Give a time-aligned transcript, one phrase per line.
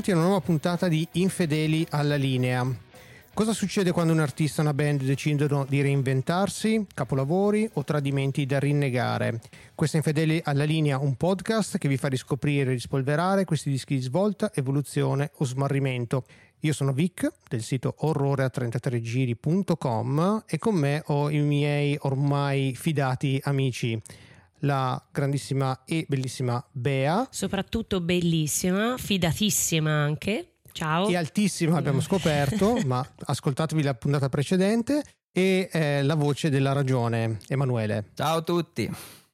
[0.00, 2.66] benvenuti a una nuova puntata di Infedeli alla linea.
[3.34, 8.58] Cosa succede quando un artista e una band decidono di reinventarsi, capolavori o tradimenti da
[8.58, 9.42] rinnegare?
[9.74, 13.96] Questo è Infedeli alla linea, un podcast che vi fa riscoprire e rispolverare questi dischi
[13.96, 16.24] di svolta, evoluzione o smarrimento.
[16.60, 24.00] Io sono Vic del sito orrore33giri.com e con me ho i miei ormai fidati amici
[24.60, 27.28] la grandissima e bellissima Bea.
[27.30, 30.54] Soprattutto bellissima, fidatissima anche.
[30.72, 31.08] Ciao.
[31.08, 35.02] E altissima abbiamo scoperto, ma ascoltatevi la puntata precedente.
[35.32, 38.10] E eh, la voce della ragione, Emanuele.
[38.14, 38.90] Ciao a tutti.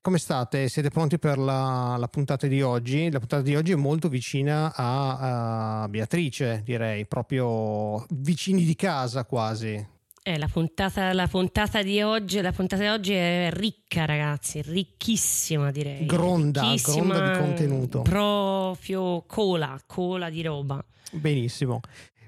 [0.07, 0.69] Come state?
[0.69, 3.11] Siete pronti per la, la, puntata di oggi?
[3.11, 9.25] La puntata di oggi è molto vicina a, a Beatrice, direi, proprio vicini di casa
[9.25, 9.95] quasi.
[10.29, 16.05] Eh, la, puntata, la, puntata oggi, la, puntata, di oggi, è ricca, ragazzi, ricchissima direi.
[16.05, 18.03] Gronda, ricchissima, gronda di contenuto.
[18.03, 20.85] Proprio cola, cola di roba.
[21.13, 21.79] Benissimo.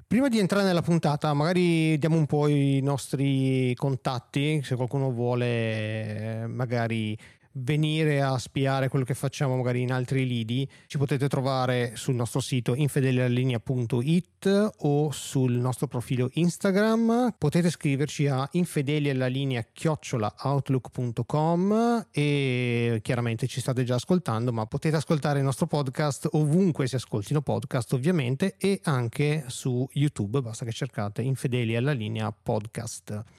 [0.06, 6.46] Prima di entrare nella puntata, magari diamo un po' i nostri contatti, se qualcuno vuole
[6.46, 7.18] magari
[7.58, 12.40] venire a spiare quello che facciamo magari in altri lidi, ci potete trovare sul nostro
[12.40, 17.34] sito infedelialalinea.it o sul nostro profilo Instagram.
[17.36, 25.44] Potete scriverci a infedelialalinea chiocciolaoutlook.com e chiaramente ci state già ascoltando, ma potete ascoltare il
[25.44, 31.76] nostro podcast ovunque si ascoltino podcast ovviamente e anche su YouTube, basta che cercate Infedeli
[31.76, 33.37] alla linea podcast.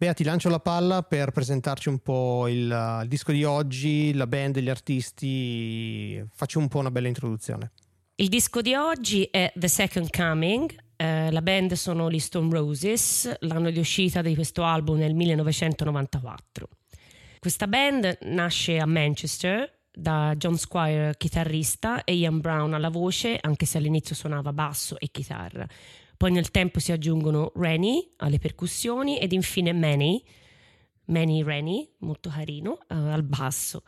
[0.00, 4.28] Bea, ti lancio la palla per presentarci un po' il, il, disco di oggi, la
[4.28, 6.24] band, gli artisti.
[6.32, 7.72] Facci un po' una bella introduzione.
[8.14, 10.72] Il disco di oggi è The Second Coming.
[10.94, 16.68] Eh, la band sono gli Stone Roses, l'anno di uscita di questo album nel 1994.
[17.40, 23.66] Questa band nasce a Manchester da John Squire, chitarrista, e Ian Brown alla voce, anche
[23.66, 25.66] se all'inizio suonava basso e chitarra.
[26.18, 30.20] Poi nel tempo si aggiungono Rennie alle percussioni ed infine Manny,
[31.04, 33.84] Manny Rennie, molto carino, uh, al basso.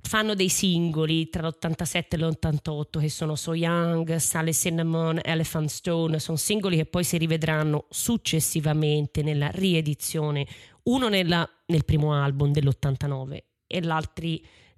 [0.00, 6.18] Fanno dei singoli tra l'87 e l'88 che sono So Young, Sally Cinnamon, Elephant Stone,
[6.20, 10.46] sono singoli che poi si rivedranno successivamente nella riedizione,
[10.84, 14.26] uno nella, nel primo album dell'89 e l'altro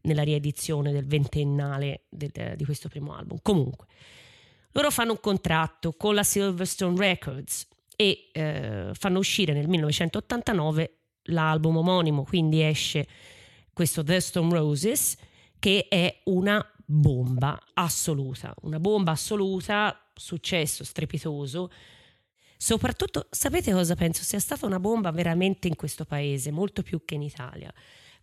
[0.03, 3.39] nella riedizione del ventennale del, di questo primo album.
[3.43, 3.87] Comunque,
[4.77, 7.67] loro fanno un contratto con la Silverstone Records
[7.97, 10.99] e eh, fanno uscire nel 1989
[11.29, 13.09] l'album omonimo, quindi esce
[13.73, 15.17] questo The Stone Roses
[15.59, 21.71] che è una bomba assoluta, una bomba assoluta, successo strepitoso.
[22.59, 24.23] Soprattutto, sapete cosa penso?
[24.25, 27.73] Sia stata una bomba veramente in questo paese, molto più che in Italia.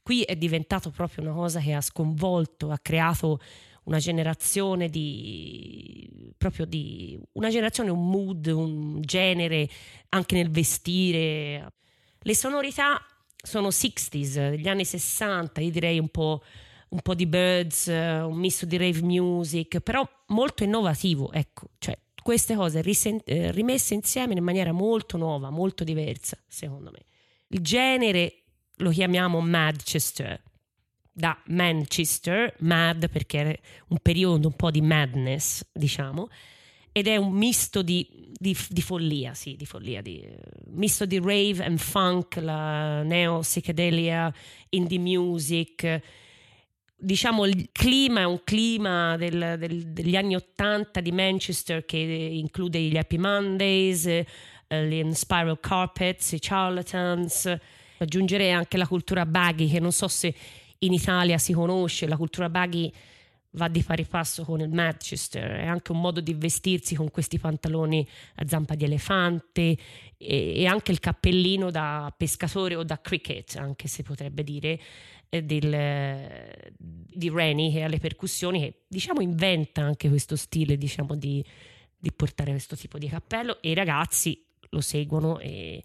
[0.04, 3.40] Qui è diventato proprio una cosa che ha sconvolto, ha creato
[3.84, 9.70] una generazione di proprio di una generazione, un mood, un genere
[10.10, 11.74] anche nel vestire.
[12.20, 13.02] Le sonorità
[13.36, 16.44] sono 60s, degli anni 60, io direi un po',
[16.90, 22.56] un po di Birds, un misto di rave music, però molto innovativo, ecco, cioè queste
[22.56, 27.04] cose risent- eh, rimesse insieme in maniera molto nuova, molto diversa, secondo me.
[27.48, 28.44] Il genere
[28.78, 30.42] lo chiamiamo Manchester,
[31.14, 33.60] da Manchester, mad perché è
[33.90, 36.28] un periodo un po' di madness, diciamo,
[36.92, 40.28] ed è un misto di, di, di follia, sì, di follia, di,
[40.72, 44.34] misto di rave and funk, la neo psichedelia,
[44.70, 46.02] indie music.
[46.96, 52.80] Diciamo il clima è un clima del, del, degli anni Ottanta di Manchester che include
[52.80, 54.26] gli Happy Mondays, eh,
[54.88, 57.58] gli Spiral Carpets, i Charlatans.
[57.98, 60.34] Aggiungerei anche la cultura baggy che non so se
[60.86, 62.92] in Italia si conosce, la cultura baggy
[63.56, 67.38] va di pari passo con il Manchester, è anche un modo di vestirsi con questi
[67.38, 69.78] pantaloni a zampa di elefante
[70.18, 74.80] e, e anche il cappellino da pescatore o da cricket, anche se potrebbe dire,
[75.30, 81.16] eh, del, di Rennie che ha le percussioni, che diciamo inventa anche questo stile diciamo,
[81.16, 81.44] di,
[81.98, 85.84] di portare questo tipo di cappello e i ragazzi lo seguono e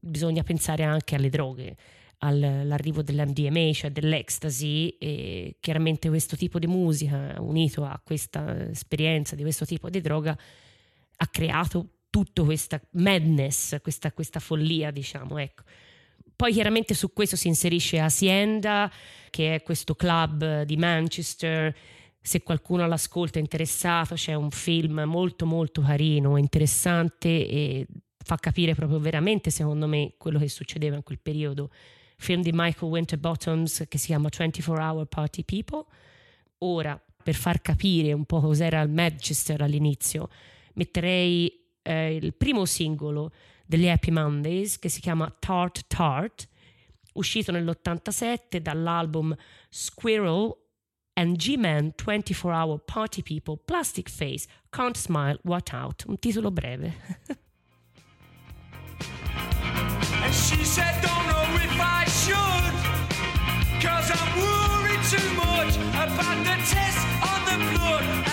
[0.00, 1.76] bisogna pensare anche alle droghe
[2.22, 9.42] all'arrivo dell'MDMA, cioè dell'ecstasy, e chiaramente questo tipo di musica unito a questa esperienza di
[9.42, 10.38] questo tipo di droga
[11.16, 15.62] ha creato tutta questa madness, questa, questa follia, diciamo, ecco.
[16.36, 18.90] Poi chiaramente su questo si inserisce Hacienda,
[19.28, 21.74] che è questo club di Manchester.
[22.20, 27.86] Se qualcuno l'ascolta è interessato, c'è un film molto molto carino, interessante e
[28.22, 31.70] fa capire proprio veramente, secondo me, quello che succedeva in quel periodo
[32.20, 35.84] film di Michael Winterbottoms che si chiama 24 Hour Party People.
[36.58, 40.28] Ora, per far capire un po' cos'era il Manchester all'inizio,
[40.74, 43.32] metterei eh, il primo singolo
[43.66, 46.46] degli Happy Mondays che si chiama Tart Tart,
[47.14, 49.34] uscito nell'87 dall'album
[49.70, 50.54] Squirrel
[51.14, 56.94] and G-Man 24 Hour Party People Plastic Face Can't Smile What Out, un titolo breve.
[60.32, 62.74] she said don't know if I should
[63.82, 66.98] Cause I'm worried too much about the test
[67.30, 68.29] on the blood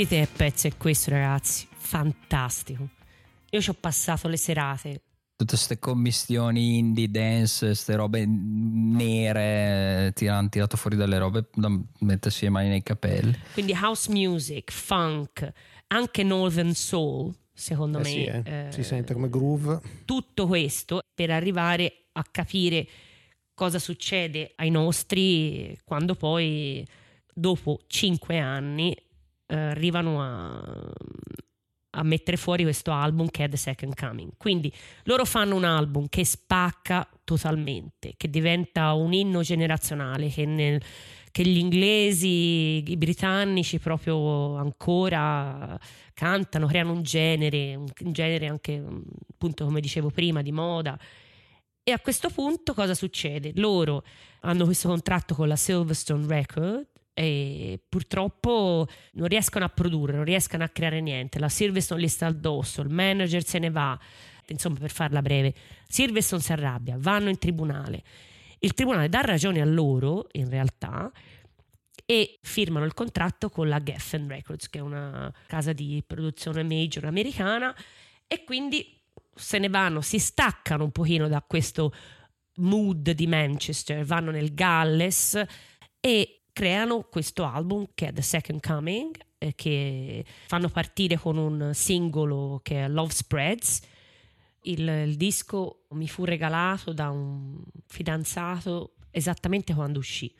[0.00, 1.68] Sentite che pezzo è questo, ragazzi.
[1.76, 2.88] Fantastico.
[3.50, 5.02] Io ci ho passato le serate.
[5.36, 12.44] Tutte queste commistioni indie dance, queste robe nere, hanno tirato fuori dalle robe da mettersi
[12.44, 13.36] le mani nei capelli.
[13.52, 15.52] Quindi house music, funk,
[15.88, 18.08] anche northern soul, secondo Eh me.
[18.08, 18.42] sì, eh.
[18.46, 19.80] eh, si sente come groove.
[20.06, 22.86] tutto questo per arrivare a capire
[23.52, 26.86] cosa succede ai nostri quando poi
[27.34, 28.96] dopo cinque anni
[29.50, 30.92] eh, arrivano a,
[31.90, 34.32] a mettere fuori questo album che è The Second Coming.
[34.36, 34.72] Quindi
[35.04, 40.82] loro fanno un album che spacca totalmente, che diventa un inno generazionale, che, nel-
[41.32, 45.78] che gli inglesi, i britannici proprio ancora
[46.14, 49.00] cantano, creano un genere, un, genere anche mm,
[49.32, 50.98] appunto come dicevo prima di moda.
[51.82, 53.52] E a questo punto cosa succede?
[53.56, 54.04] Loro
[54.42, 56.86] hanno questo contratto con la Silverstone Record
[57.20, 61.38] e purtroppo non riescono a produrre, non riescono a creare niente.
[61.38, 63.98] La Silverstone gli sta addosso, il manager se ne va.
[64.46, 65.54] Insomma, per farla breve,
[65.86, 68.02] Silverstone si arrabbia, vanno in tribunale.
[68.60, 71.12] Il tribunale dà ragione a loro, in realtà,
[72.06, 77.04] e firmano il contratto con la Geffen Records, che è una casa di produzione major
[77.04, 77.76] americana,
[78.26, 78.98] e quindi
[79.34, 81.92] se ne vanno, si staccano un pochino da questo
[82.56, 85.38] mood di Manchester, vanno nel Galles
[86.00, 91.70] e creano questo album che è The Second Coming, eh, che fanno partire con un
[91.74, 93.80] singolo che è Love Spreads.
[94.62, 100.32] Il, il disco mi fu regalato da un fidanzato esattamente quando uscì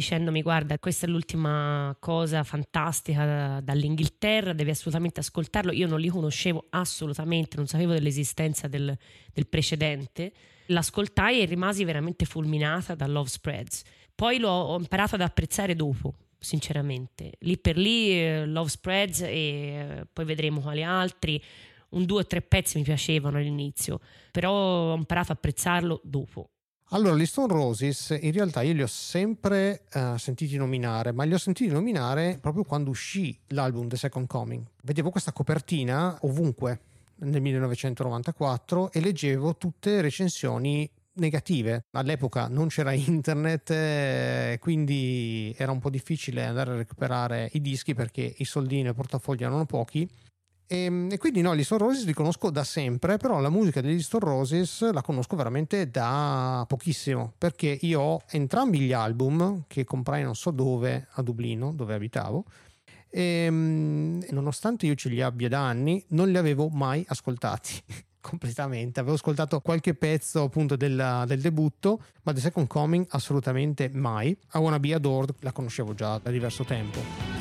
[0.00, 5.72] dicendomi guarda questa è l'ultima cosa fantastica da- dall'Inghilterra devi assolutamente ascoltarlo.
[5.72, 8.96] Io non li conoscevo assolutamente non sapevo dell'esistenza del,
[9.32, 10.32] del precedente.
[10.66, 13.82] L'ascoltai e rimasi veramente fulminata da Love Spreads
[14.20, 17.32] poi l'ho ho imparato ad apprezzare dopo sinceramente.
[17.38, 21.42] Lì per lì eh, Love Spreads e eh, poi vedremo quali altri.
[21.90, 23.98] Un due o tre pezzi mi piacevano all'inizio
[24.30, 26.50] però ho imparato ad apprezzarlo dopo.
[26.90, 31.32] Allora, gli Stone Roses in realtà io li ho sempre eh, sentiti nominare, ma li
[31.32, 34.62] ho sentiti nominare proprio quando uscì l'album The Second Coming.
[34.82, 36.80] Vedevo questa copertina ovunque
[37.20, 41.84] nel 1994 e leggevo tutte recensioni negative.
[41.92, 47.94] All'epoca non c'era internet, eh, quindi era un po' difficile andare a recuperare i dischi
[47.94, 50.08] perché i soldini nel portafoglio erano pochi.
[50.66, 54.00] E, e quindi no, gli Stone Roses li conosco da sempre, però la musica degli
[54.00, 60.22] Stone Roses la conosco veramente da pochissimo, perché io ho entrambi gli album che comprai
[60.22, 62.44] non so dove, a Dublino, dove abitavo,
[63.08, 67.82] e mm, nonostante io ce li abbia da anni, non li avevo mai ascoltati
[68.20, 69.00] completamente.
[69.00, 74.28] Avevo ascoltato qualche pezzo appunto del, del debutto, ma The Second Coming assolutamente mai.
[74.30, 77.39] I Wanna Be Adored la conoscevo già da diverso tempo.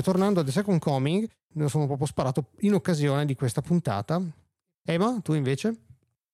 [0.00, 3.60] Comunque, tornando a The Second Coming, me lo sono proprio sparato in occasione di questa
[3.60, 4.20] puntata.
[4.82, 5.76] Ema, tu invece?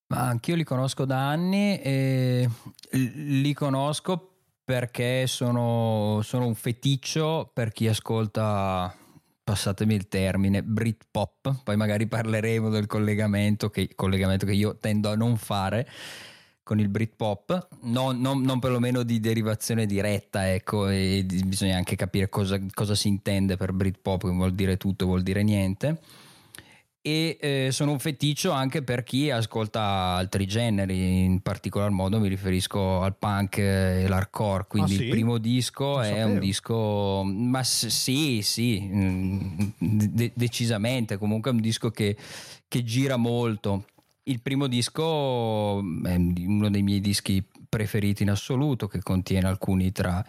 [0.09, 2.49] Ma anch'io li conosco da anni e
[2.91, 8.95] li conosco perché sono, sono un feticcio per chi ascolta,
[9.43, 11.63] passatemi il termine, Britpop.
[11.65, 15.89] Poi magari parleremo del collegamento che, collegamento che io tendo a non fare
[16.67, 21.95] con il Britpop, non, non, non perlomeno di derivazione diretta, ecco, e di- bisogna anche
[21.95, 26.01] capire cosa, cosa si intende per Britpop, che vuol dire tutto, vuol dire niente.
[27.01, 32.27] e eh, sono un feticcio anche per chi ascolta altri generi, in particolar modo mi
[32.27, 35.03] riferisco al punk e l'hardcore, quindi ah, sì?
[35.05, 41.61] il primo disco è un disco, ma sì, sì, mm, de- decisamente, comunque è un
[41.61, 42.17] disco che,
[42.67, 43.85] che gira molto.
[44.29, 50.25] Il primo disco è uno dei miei dischi preferiti in assoluto, che contiene alcuni tra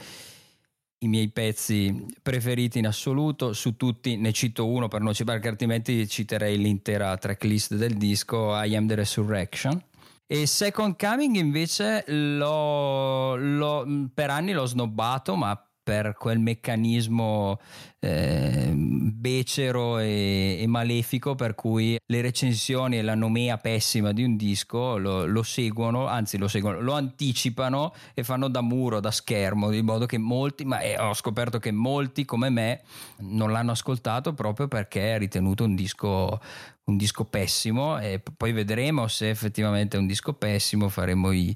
[1.00, 5.50] i miei pezzi preferiti in assoluto, su tutti ne cito uno per non citare, perché
[5.52, 9.84] altrimenti citerei l'intera tracklist del disco I Am the Resurrection.
[10.28, 17.62] E Second Coming invece l'ho, l'ho, per anni l'ho snobbato, ma per quel meccanismo
[18.00, 24.36] eh, becero e, e, malefico per cui le recensioni e la nomea pessima di un
[24.36, 29.70] disco lo, lo, seguono, anzi lo seguono, lo anticipano e fanno da muro, da schermo,
[29.70, 32.82] di modo che molti, ma eh, ho scoperto che molti come me
[33.20, 36.42] non l'hanno ascoltato proprio perché è ritenuto un disco
[36.88, 41.54] un disco pessimo e poi vedremo se effettivamente è un disco pessimo, faremo i,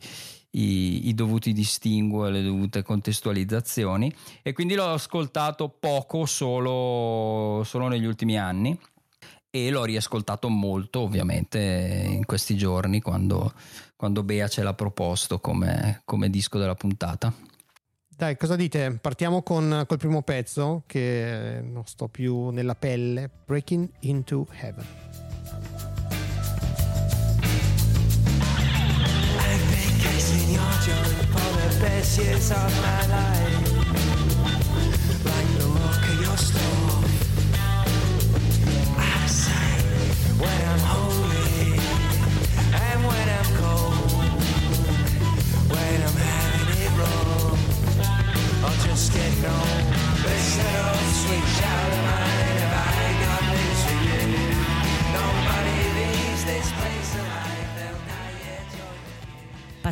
[0.51, 7.87] i, i, dovuti distinguo e le dovute contestualizzazioni e quindi l'ho ascoltato poco solo, solo
[7.87, 8.77] negli ultimi anni
[9.49, 13.53] e l'ho riascoltato molto ovviamente in questi giorni quando,
[13.95, 17.33] quando Bea ce l'ha proposto come, come disco della puntata.
[18.07, 18.99] Dai, cosa dite?
[19.01, 25.10] Partiamo con col primo pezzo che non sto più nella pelle, Breaking into Heaven.
[30.85, 33.71] Journey for the best years of my life.
[35.29, 37.03] Like the rock of your store.
[38.97, 39.69] I say
[40.41, 41.30] when I'm holy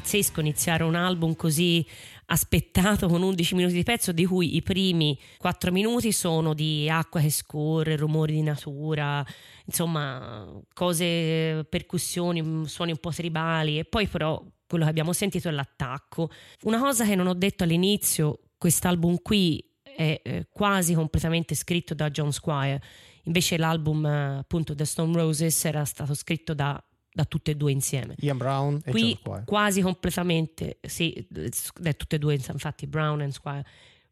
[0.10, 1.86] pazzesco iniziare un album così
[2.28, 7.22] aspettato con 11 minuti di pezzo di cui i primi 4 minuti sono di acqua
[7.22, 9.24] che scorre, rumori di natura,
[9.66, 15.52] insomma cose, percussioni, suoni un po' tribali e poi però quello che abbiamo sentito è
[15.52, 16.32] l'attacco.
[16.64, 22.10] Una cosa che non ho detto all'inizio, quest'album qui è eh, quasi completamente scritto da
[22.10, 22.82] John Squire,
[23.26, 27.72] invece l'album eh, appunto The Stone Roses era stato scritto da da tutte e due
[27.72, 28.16] insieme.
[28.20, 33.66] Ian Brown e Qui quasi completamente, sì, da tutte e due, infatti Brown e Squire.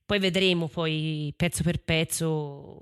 [0.06, 2.80] Poi vedremo poi pezzo per pezzo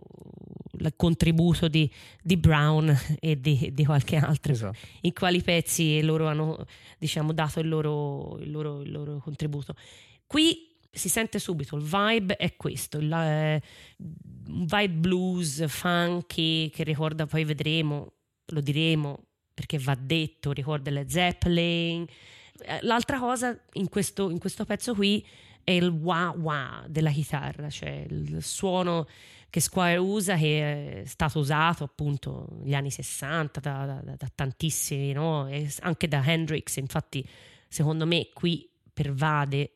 [0.77, 1.89] il contributo di,
[2.21, 4.77] di Brown e di, di qualche altro, esatto.
[5.01, 6.65] in quali pezzi loro hanno
[6.99, 9.75] diciamo, dato il loro, il, loro, il loro, contributo.
[10.27, 13.61] Qui si sente subito, il vibe è questo, il, eh,
[13.97, 18.13] un vibe blues, funky, che ricorda, poi vedremo,
[18.45, 19.23] lo diremo,
[19.55, 22.05] perché va detto, ricorda le Zeppelin.
[22.59, 25.25] Eh, l'altra cosa in questo, in questo pezzo qui
[25.63, 29.07] è il wah wah della chitarra, cioè il suono
[29.49, 35.13] che Squire usa, che è stato usato appunto negli anni 60 da, da, da tantissimi,
[35.13, 35.49] no?
[35.79, 36.75] anche da Hendrix.
[36.75, 37.25] Infatti,
[37.69, 39.71] secondo me, qui pervade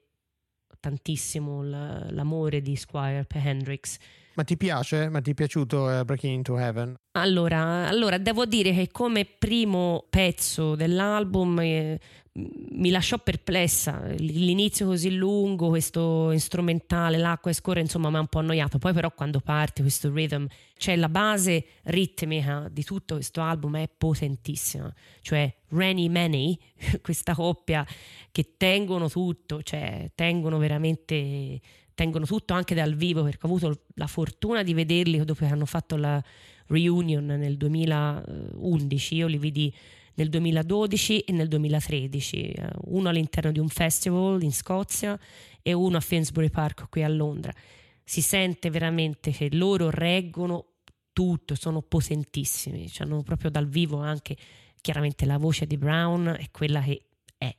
[0.81, 3.97] tantissimo l'amore di Squire per Hendrix
[4.39, 5.09] ma ti piace?
[5.09, 6.95] Ma ti è piaciuto uh, Breaking Into Heaven?
[7.11, 11.99] Allora, allora, devo dire che come primo pezzo dell'album eh,
[12.31, 14.01] mi lasciò perplessa.
[14.17, 18.77] L'inizio così lungo, questo strumentale, l'acqua e scorre, insomma, mi ha un po' annoiato.
[18.77, 23.89] Poi, però, quando parte questo rhythm, cioè la base ritmica di tutto questo album è
[23.89, 24.89] potentissima.
[25.19, 26.57] Cioè, Rennie Manny,
[27.01, 27.85] questa coppia
[28.31, 31.59] che tengono tutto, cioè tengono veramente
[31.99, 35.65] tengono tutto anche dal vivo perché ho avuto la fortuna di vederli dopo che hanno
[35.65, 36.23] fatto la
[36.67, 39.75] reunion nel 2011, io li vidi
[40.13, 45.19] nel 2012 e nel 2013, eh, uno all'interno di un festival in Scozia
[45.61, 47.53] e uno a Finsbury Park qui a Londra.
[48.01, 50.75] Si sente veramente che loro reggono
[51.11, 54.37] tutto, sono potentissimi, hanno proprio dal vivo anche
[54.79, 57.53] chiaramente la voce di Brown è quella che è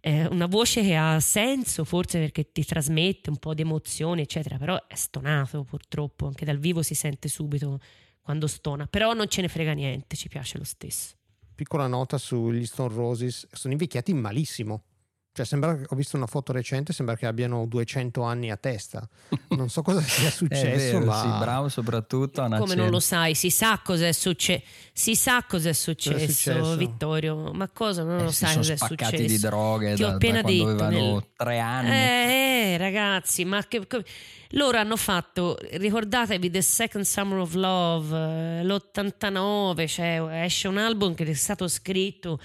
[0.00, 4.56] eh, una voce che ha senso forse perché ti trasmette un po' di emozione eccetera
[4.56, 6.26] però è stonato purtroppo.
[6.26, 7.80] Anche dal vivo si sente subito
[8.20, 8.86] quando stona.
[8.86, 11.16] Però non ce ne frega niente ci piace lo stesso.
[11.54, 13.48] Piccola nota sugli Stone Roses.
[13.50, 14.84] Sono invecchiati malissimo
[15.38, 19.08] Cioè, sembra, ho visto una foto recente, sembra che abbiano 200 anni a testa.
[19.50, 20.98] Non so cosa sia successo.
[20.98, 21.20] vero, ma...
[21.20, 22.42] sì, bravo soprattutto.
[22.42, 23.36] Come non lo sai?
[23.36, 26.76] Si sa cos'è, succe- si sa cos'è successo, successo?
[26.76, 27.52] Vittorio.
[27.52, 29.14] Ma cosa non Eh, lo sai cos'è successo?
[29.22, 31.90] di droghe Ti ho da, da appena quando detto avevano nel- tre anni.
[31.90, 34.04] Eh, ragazzi, ma che, che-
[34.52, 38.16] loro hanno fatto, ricordatevi The Second Summer of Love,
[38.60, 42.40] eh, l'89, cioè esce un album che è stato scritto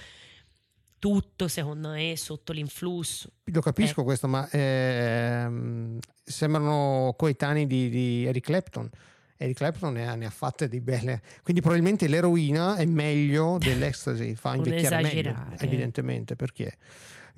[1.04, 3.28] tutto secondo me sotto l'influsso.
[3.44, 4.04] Lo capisco Eh.
[4.04, 8.88] questo, ma ehm, sembrano coetanei di, di Eric Clapton.
[9.36, 11.20] Eric Clapton ne ha, ne ha fatte di belle.
[11.42, 16.78] Quindi probabilmente l'eroina è meglio dell'ecstasy, fa invecchiare meglio, evidentemente, perché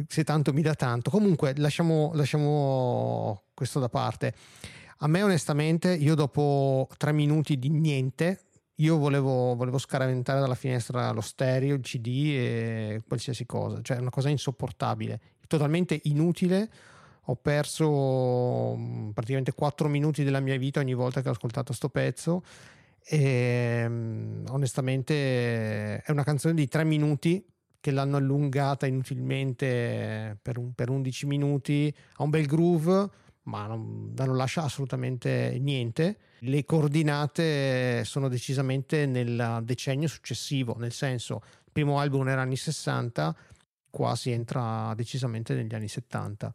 [0.07, 1.11] se tanto mi dà tanto.
[1.11, 4.33] Comunque lasciamo, lasciamo questo da parte.
[4.99, 8.43] A me onestamente, io dopo tre minuti di niente,
[8.77, 14.11] io volevo, volevo scaraventare dalla finestra lo stereo, il CD e qualsiasi cosa, cioè una
[14.11, 16.69] cosa insopportabile, totalmente inutile.
[17.29, 21.89] Ho perso mm, praticamente 4 minuti della mia vita ogni volta che ho ascoltato sto
[21.89, 22.43] pezzo
[23.03, 27.45] e mm, onestamente è una canzone di 3 minuti
[27.81, 33.09] che l'hanno allungata inutilmente per, un- per 11 minuti, ha un bel groove
[33.47, 36.19] ma non, non lascia assolutamente niente.
[36.41, 43.37] Le coordinate sono decisamente nel decennio successivo, nel senso il primo album era anni 60,
[43.91, 46.53] qua si entra decisamente negli anni 70.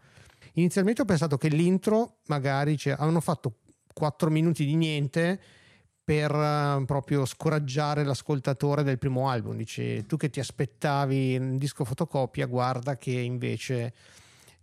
[0.53, 3.59] Inizialmente ho pensato che l'intro magari cioè, avevano fatto
[3.93, 5.39] 4 minuti di niente
[6.03, 9.55] per eh, proprio scoraggiare l'ascoltatore del primo album.
[9.55, 13.93] Dice tu che ti aspettavi un disco fotocopia, guarda che invece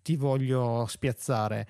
[0.02, 1.66] ti voglio spiazzare.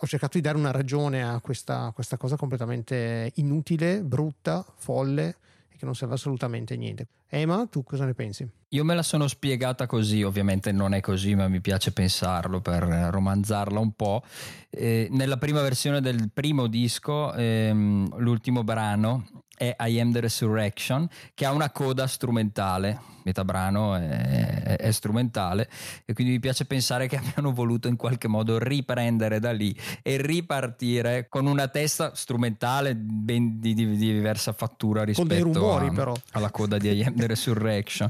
[0.00, 5.36] Ho cercato di dare una ragione a questa, questa cosa completamente inutile, brutta, folle
[5.78, 7.06] che non serve assolutamente a niente.
[7.28, 8.46] Ema, tu cosa ne pensi?
[8.70, 12.82] Io me la sono spiegata così, ovviamente non è così, ma mi piace pensarlo per
[12.82, 14.22] romanzarla un po'.
[14.70, 21.06] Eh, nella prima versione del primo disco, ehm, l'ultimo brano è I Am the Resurrection,
[21.34, 22.98] che ha una coda strumentale.
[23.24, 25.68] Metà brano è, è- è strumentale
[26.06, 30.16] e quindi mi piace pensare che abbiano voluto in qualche modo riprendere da lì e
[30.22, 35.92] ripartire con una testa strumentale ben di, di- di diversa fattura rispetto rumori, a-
[36.32, 38.08] alla coda di I Am the Resurrection.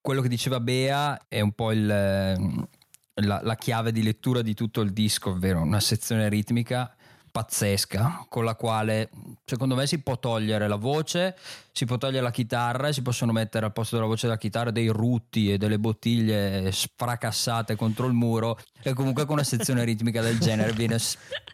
[0.00, 4.80] Quello che diceva Bea è un po' il, la, la chiave di lettura di tutto
[4.80, 6.95] il disco, ovvero una sezione ritmica
[7.36, 9.10] pazzesca con la quale
[9.44, 11.36] secondo me si può togliere la voce,
[11.70, 14.70] si può togliere la chitarra e si possono mettere al posto della voce della chitarra
[14.70, 20.22] dei rutti e delle bottiglie sfracassate contro il muro e comunque con una sezione ritmica
[20.22, 20.96] del genere viene,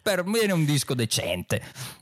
[0.01, 1.61] per viene un disco decente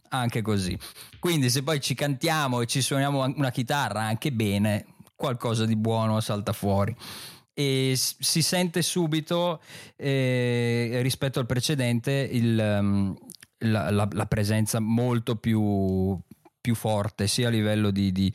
[0.09, 0.77] anche così.
[1.17, 6.19] Quindi se poi ci cantiamo e ci suoniamo una chitarra anche bene, qualcosa di buono
[6.19, 6.95] salta fuori.
[7.51, 9.59] E si sente subito
[9.95, 13.17] eh, rispetto al precedente il, ehm,
[13.61, 16.17] la, la- la presenza molto più,
[16.61, 18.33] più forte sia a livello di, di-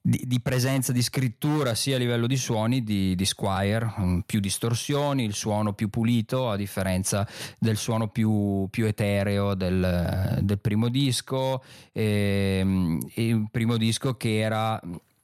[0.00, 5.24] di- di presenza di scrittura sia a livello di suoni di, Squire, mm, più distorsioni,
[5.24, 7.26] il suono più pulito a differenza
[7.58, 11.62] del suono più, più etereo del, del primo disco,
[11.92, 14.80] ehm, e il primo disco che era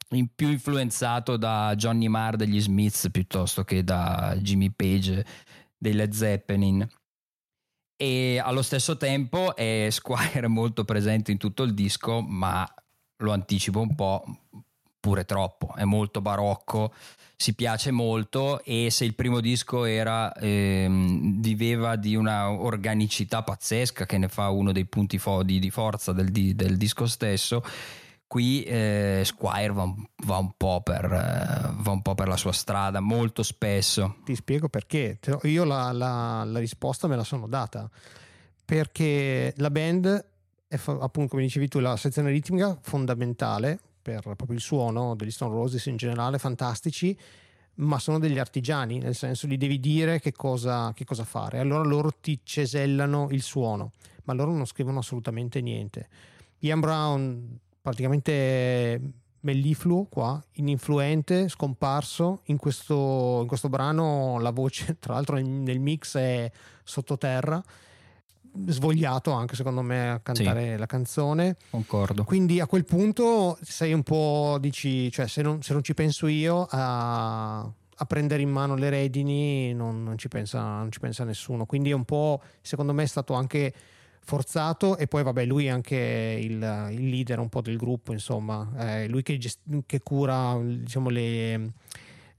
[0.09, 5.25] in- più influenzato da Johnny Marr degli Smiths piuttosto che da Jimmy Page
[5.77, 6.85] dei Led Zeppelin.
[8.03, 12.69] E allo stesso tempo è Squire molto presente in tutto il disco, ma
[13.19, 14.25] lo anticipo un po',
[14.99, 16.93] pure troppo, è molto barocco,
[17.37, 24.05] si piace molto e se il primo disco era, ehm, viveva di una organicità pazzesca
[24.05, 27.63] che ne fa uno dei punti fo- di, di forza del, di- del disco stesso,
[28.33, 32.35] qui eh, Squire va, un- va un po' per, eh, va un po' per la
[32.35, 34.15] sua strada, molto spesso.
[34.25, 35.19] Ti spiego perché.
[35.43, 37.87] Io la, la- la risposta me la sono data.
[38.65, 40.25] Perché la band
[40.67, 45.53] è appunto, come dicevi tu, la sezione ritmica fondamentale per proprio il suono degli Stone
[45.53, 47.15] Roses in generale, fantastici,
[47.75, 51.59] ma sono degli artigiani, nel senso gli devi dire che cosa, che cosa fare.
[51.59, 53.91] Allora loro ti cesellano il suono,
[54.23, 56.07] ma loro non scrivono assolutamente niente.
[56.59, 58.99] Ian Brown praticamente
[59.41, 62.41] mellifluo qua, ininfluente, scomparso.
[62.45, 66.49] In questo, in questo brano la voce, tra l'altro nel, nel mix è
[66.83, 67.61] sottoterra,
[68.67, 71.57] svogliato anche secondo me a cantare la canzone.
[71.69, 72.23] Concordo.
[72.23, 76.27] Quindi a quel punto sei un po', dici, cioè se non, se non ci penso
[76.27, 81.25] io a, a prendere in mano le redini non, non ci pensa, non ci pensa
[81.25, 81.65] nessuno.
[81.65, 83.73] Quindi è un po', secondo me è stato anche
[84.23, 86.53] forzato e poi vabbè lui è anche il,
[86.91, 91.71] il leader un po' del gruppo insomma è lui che, gest- che cura diciamo le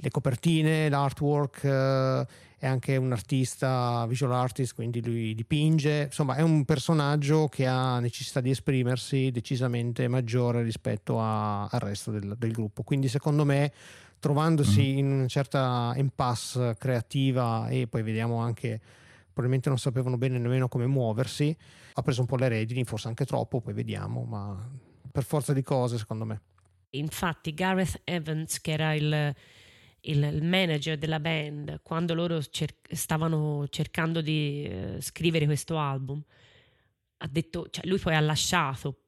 [0.04, 2.26] le copertine, l'artwork, eh,
[2.58, 7.98] è anche un artista, visual artist, quindi lui dipinge, insomma è un personaggio che ha
[8.00, 13.72] necessità di esprimersi decisamente maggiore rispetto a, al resto del, del, gruppo, quindi secondo me
[14.18, 14.98] trovandosi mm.
[14.98, 18.80] in una certa impasse creativa e poi vediamo anche
[19.34, 21.54] probabilmente non sapevano bene nemmeno come muoversi,
[21.92, 24.70] ha preso un po' le redini, forse anche troppo, poi vediamo, ma
[25.10, 26.40] per forza di cose secondo me.
[26.90, 29.34] Infatti Gareth Evans, che era il,
[30.02, 36.22] il manager della band, quando loro cer- stavano cercando di uh, scrivere questo album,
[37.18, 39.00] ha detto, cioè lui poi ha lasciato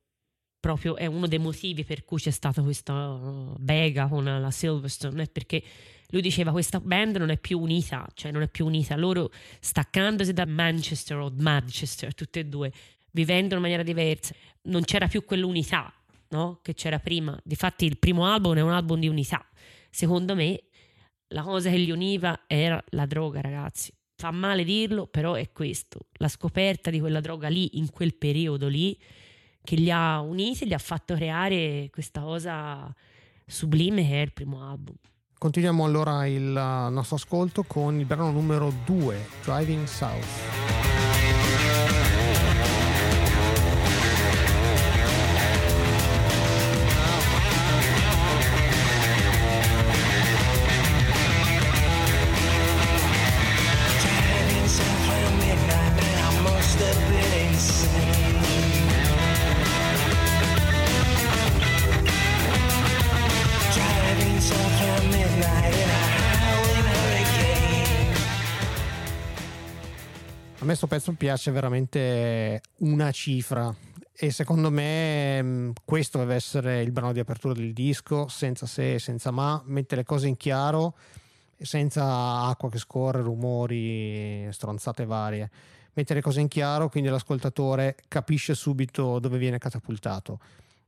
[0.59, 5.62] proprio è uno dei motivi per cui c'è stata questa bega con la Silverstone, perché
[6.11, 10.33] lui diceva questa band non è più unita, cioè non è più unita, loro staccandosi
[10.33, 12.73] da Manchester o Manchester, tutte e due,
[13.12, 15.92] vivendo in maniera diversa, non c'era più quell'unità
[16.29, 16.61] no?
[16.62, 17.38] che c'era prima.
[17.42, 19.45] Difatti il primo album è un album di unità.
[19.90, 20.64] Secondo me
[21.29, 23.92] la cosa che li univa era la droga, ragazzi.
[24.14, 26.07] Fa male dirlo, però è questo.
[26.14, 28.99] La scoperta di quella droga lì, in quel periodo lì,
[29.62, 32.95] che li ha uniti, li ha fatto creare questa cosa
[33.47, 34.95] sublime che è il primo album.
[35.38, 42.06] Continuiamo allora il nostro ascolto con il brano numero 2, Driving South.
[70.77, 73.75] Questo pezzo piace veramente una cifra
[74.12, 78.95] e secondo me mm, questo deve essere il brano di apertura del disco, senza se
[78.95, 80.95] e senza ma, mette le cose in chiaro,
[81.59, 85.51] senza acqua che scorre, rumori, stronzate varie.
[85.95, 90.41] Mette le cose in chiaro, quindi l'ascoltatore capisce subito dove viene catapultato.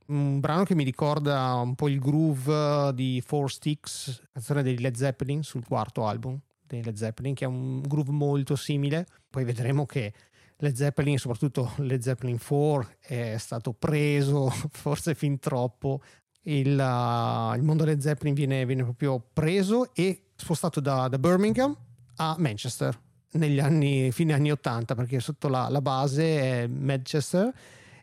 [0.07, 4.95] Un brano che mi ricorda un po' il groove di Four Sticks, canzone dei Led
[4.95, 9.07] Zeppelin sul quarto album dei Led Zeppelin, che ha un groove molto simile.
[9.29, 10.13] Poi vedremo che
[10.57, 16.01] Led Zeppelin, soprattutto Led Zeppelin 4, è stato preso forse fin troppo.
[16.43, 21.75] Il, uh, il mondo Led Zeppelin viene, viene, proprio preso e spostato da, da, Birmingham
[22.15, 22.97] a Manchester
[23.31, 27.53] negli anni, fine anni 80, perché sotto la, la base è Manchester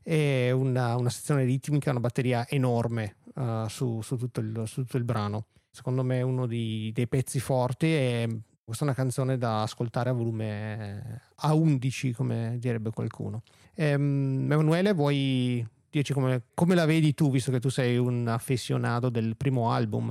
[0.03, 4.97] e una, una, sezione ritmica, una batteria enorme uh, su, su, tutto il, su, tutto
[4.97, 5.47] il, brano.
[5.71, 10.11] Secondo me è uno di, dei pezzi forti e questa è una canzone da ascoltare
[10.11, 13.43] a volume a 11, come direbbe qualcuno.
[13.75, 19.09] Ehm, Emanuele, vuoi dirci come, come, la vedi tu, visto che tu sei un affezionato
[19.09, 20.11] del primo album?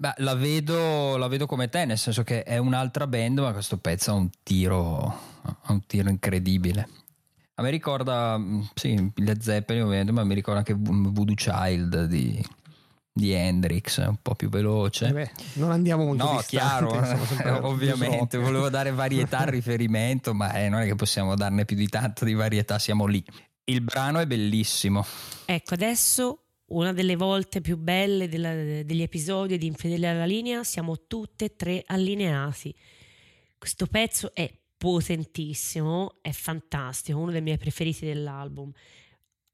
[0.00, 3.78] Beh, la vedo, la vedo come te, nel senso che è un'altra band, ma questo
[3.78, 4.98] pezzo ha un tiro,
[5.42, 6.88] ha un tiro incredibile.
[7.54, 8.40] A me ricorda,
[8.74, 12.40] sì, Led Zeppelin ovviamente, ma mi ricorda anche Voodoo Child di,
[13.18, 15.08] di Hendrix, un po' più veloce.
[15.08, 20.52] Eh beh, non andiamo molto No, distante, chiaro, ovviamente, volevo dare varietà al riferimento, ma
[20.52, 23.22] eh, non è che possiamo darne più di tanto di varietà, siamo lì.
[23.64, 25.04] Il brano è bellissimo.
[25.44, 31.06] Ecco, adesso una delle volte più belle della, degli episodi di Infedele alla linea, siamo
[31.06, 32.74] tutte e tre allineati.
[33.58, 38.72] Questo pezzo è potentissimo, è fantastico, uno dei miei preferiti dell'album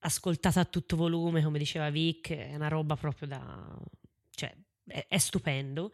[0.04, 3.76] ascoltata a tutto volume, come diceva Vic, è una roba proprio da...
[4.30, 4.54] cioè
[4.86, 5.92] è, è stupendo.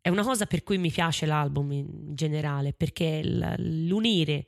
[0.00, 3.22] È una cosa per cui mi piace l'album in generale, perché
[3.56, 4.46] l'unire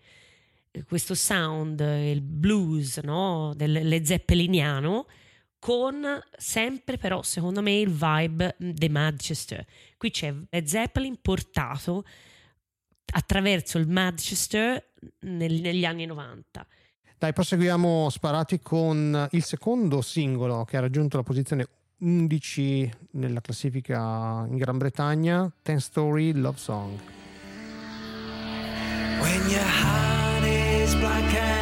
[0.86, 3.54] questo sound, il blues no?
[3.56, 5.06] del zeppeliniano,
[5.58, 6.04] con
[6.36, 9.66] sempre però secondo me il vibe di Manchester.
[9.96, 12.04] Qui c'è Led Zeppelin portato
[13.12, 16.66] attraverso il Manchester nel, negli anni 90
[17.18, 21.66] dai, proseguiamo sparati con il secondo singolo che ha raggiunto la posizione
[21.98, 26.98] 11 nella classifica in Gran Bretagna, Ten Story Love Song.
[29.20, 31.55] When your heart is black and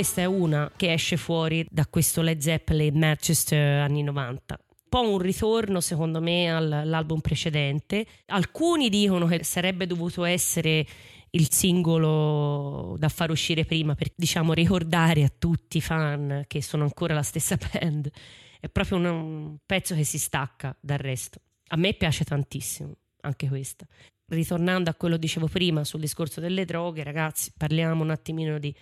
[0.00, 4.58] questa è una che esce fuori da questo Led Zeppelin Manchester anni 90
[4.88, 8.06] po' un ritorno secondo me all'album precedente.
[8.26, 10.86] Alcuni dicono che sarebbe dovuto essere
[11.32, 16.84] il singolo da far uscire prima per diciamo ricordare a tutti i fan che sono
[16.84, 18.10] ancora la stessa band.
[18.58, 21.40] È proprio un, un pezzo che si stacca dal resto.
[21.68, 23.84] A me piace tantissimo anche questa.
[24.28, 28.74] Ritornando a quello che dicevo prima sul discorso delle droghe, ragazzi, parliamo un attimino di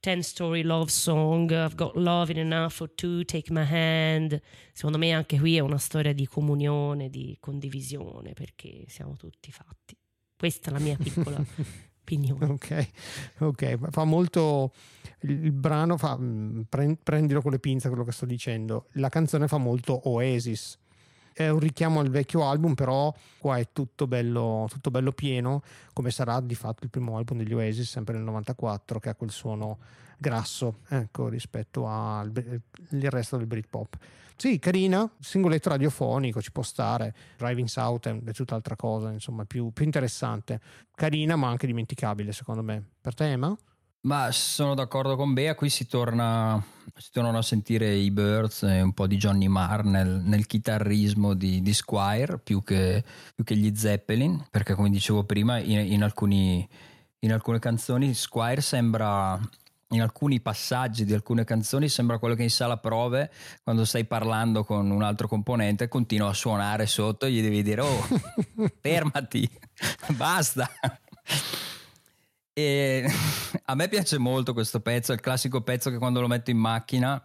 [0.00, 4.40] Ten Story Love Song, I've Got Love in Enough for Two, Take My Hand.
[4.72, 9.96] Secondo me anche qui è una storia di comunione, di condivisione, perché siamo tutti fatti.
[10.36, 11.42] Questa è la mia piccola
[12.00, 12.46] opinione.
[12.46, 12.88] Ok,
[13.38, 14.72] ok, fa molto
[15.22, 16.62] il brano fa mm,
[17.02, 18.86] prendilo con le pinze quello che sto dicendo.
[18.92, 20.78] La canzone fa molto Oasis
[21.38, 26.10] è un richiamo al vecchio album, però qua è tutto bello, tutto bello pieno, come
[26.10, 29.78] sarà di fatto il primo album degli Oasis, sempre nel 94, che ha quel suono
[30.18, 32.32] grasso ecco, rispetto al
[32.90, 33.96] resto del Britpop.
[34.34, 37.14] Sì, carina, singoletto radiofonico, ci può stare.
[37.36, 40.60] Driving South è tutt'altra cosa, insomma, più, più interessante.
[40.92, 42.84] Carina, ma anche dimenticabile, secondo me.
[43.00, 43.56] Per te, Emma?
[44.08, 46.64] Ma sono d'accordo con Bea, qui si, torna,
[46.96, 51.34] si tornano a sentire i Birds e un po' di Johnny Marr nel, nel chitarrismo
[51.34, 56.02] di, di Squire più che, più che, gli Zeppelin, perché come dicevo prima in, in,
[56.02, 56.66] alcuni,
[57.18, 59.38] in alcune canzoni Squire sembra
[59.88, 63.30] in alcuni passaggi di alcune canzoni sembra quello che in sala prove
[63.62, 67.80] quando stai parlando con un altro componente continua a suonare sotto e gli devi dire
[67.80, 68.06] oh
[68.80, 69.48] fermati
[70.14, 70.68] basta
[72.58, 73.04] e
[73.66, 76.58] a me piace molto questo pezzo, è il classico pezzo che quando lo metto in
[76.58, 77.22] macchina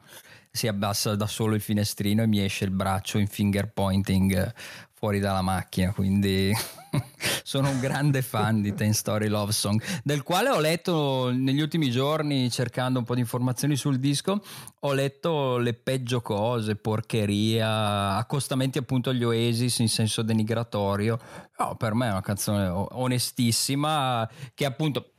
[0.52, 4.54] si abbassa da solo il finestrino e mi esce il braccio in finger pointing
[4.93, 6.54] fuori dalla macchina, quindi
[7.43, 11.89] sono un grande fan di Ten Story Love Song, del quale ho letto negli ultimi
[11.89, 14.39] giorni cercando un po' di informazioni sul disco,
[14.82, 21.17] ho letto le peggio cose, porcheria, accostamenti appunto agli Oasis in senso denigratorio.
[21.58, 25.12] No, per me è una canzone onestissima che appunto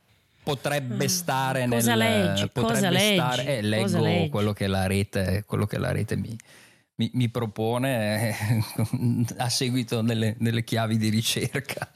[0.45, 1.07] potrebbe mm.
[1.07, 2.49] stare cosa nel leggi?
[2.49, 3.13] potrebbe cosa leggi?
[3.15, 4.29] stare eh, leggo cosa leggi?
[4.29, 6.37] quello che la rete, quello che la rete mi,
[6.95, 8.63] mi, mi propone eh,
[9.37, 11.89] a seguito delle, delle chiavi di ricerca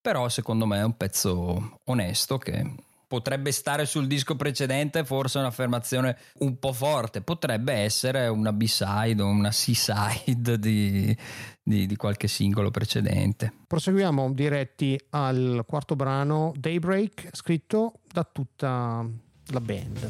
[0.00, 2.74] però secondo me è un pezzo onesto che
[3.10, 9.20] potrebbe stare sul disco precedente, forse è un'affermazione un po' forte, potrebbe essere una B-side
[9.20, 11.16] o una C-side di,
[11.60, 13.52] di, di, qualche singolo precedente.
[13.66, 19.04] Proseguiamo diretti al quarto brano, Daybreak, scritto da tutta
[19.46, 20.08] la band.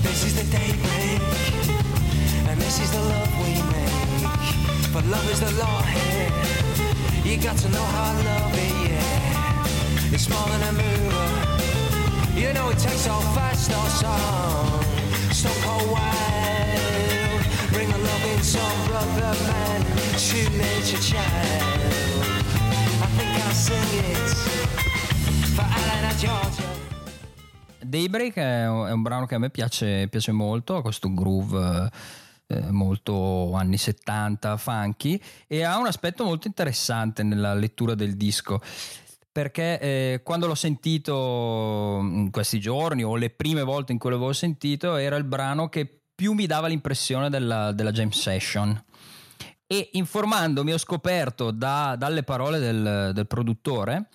[0.00, 1.20] This is the daybreak,
[2.48, 6.32] and this is the love we make, but love is the law here,
[7.22, 11.39] you got to know how to love it, yeah, it's more than a mover.
[12.34, 14.84] You know it takes all fast or song.
[15.32, 17.42] Stop cold wild.
[17.72, 19.84] Bring a loving song, brother man.
[20.14, 22.24] To nature child.
[23.02, 24.30] I think I'll sing it
[25.54, 26.68] for Atlanta, Georgia.
[27.80, 31.90] Daybreak è un brano che a me piace, piace molto, ha questo groove
[32.46, 38.60] eh, molto anni 70, funky e ha un aspetto molto interessante nella lettura del disco
[39.40, 44.34] perché eh, quando l'ho sentito in questi giorni o le prime volte in cui l'avevo
[44.34, 48.78] sentito era il brano che più mi dava l'impressione della, della jam session.
[49.66, 54.08] E informandomi ho scoperto da, dalle parole del, del produttore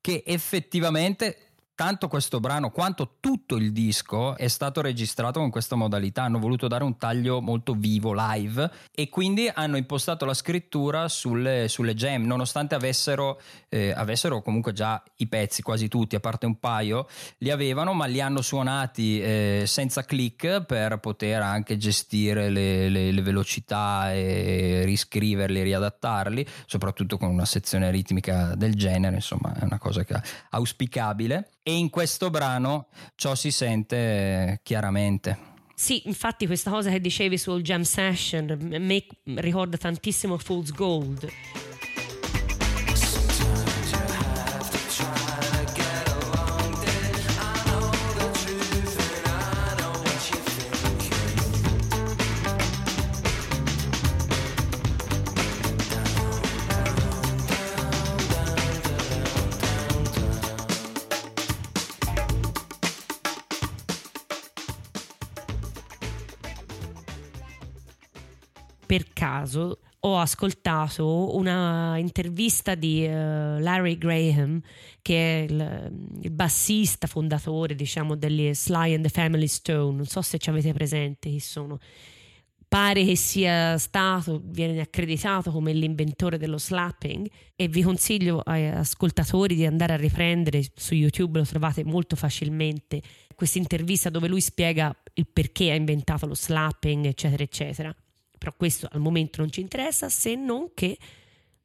[0.00, 6.22] che effettivamente tanto questo brano quanto tutto il disco è stato registrato con questa modalità.
[6.24, 11.68] Hanno voluto dare un taglio molto vivo, live, e quindi hanno impostato la scrittura sulle,
[11.68, 16.58] sulle jam, nonostante avessero, eh, avessero, comunque già i pezzi, quasi tutti, a parte un
[16.58, 17.08] paio,
[17.38, 23.12] li avevano, ma li hanno suonati eh, senza click per poter anche gestire le, le,
[23.12, 29.78] le velocità e riscriverli, riadattarli, soprattutto con una sezione ritmica del genere, insomma, è una
[29.78, 35.50] cosa che auspicabile e in questo brano ciò si sente chiaramente.
[35.74, 39.04] Sì, infatti questa cosa che dicevi sul jam session mi
[39.36, 41.28] ricorda tantissimo Fool's Gold.
[68.92, 74.60] Per caso ho ascoltato una intervista di uh, Larry Graham,
[75.00, 79.96] che è il, il, bassista fondatore, diciamo, degli Sly and the Family Stone.
[79.96, 81.78] Non so se ci avete presente chi sono.
[82.68, 87.26] Pare che sia stato, viene accreditato come l'inventore dello slapping
[87.56, 93.00] e vi consiglio ai ascoltatori di andare a riprendere su YouTube, lo trovate molto facilmente,
[93.34, 97.96] questa intervista dove lui spiega il perché ha inventato lo slapping, eccetera, eccetera
[98.42, 100.98] però questo al momento non ci interessa se non che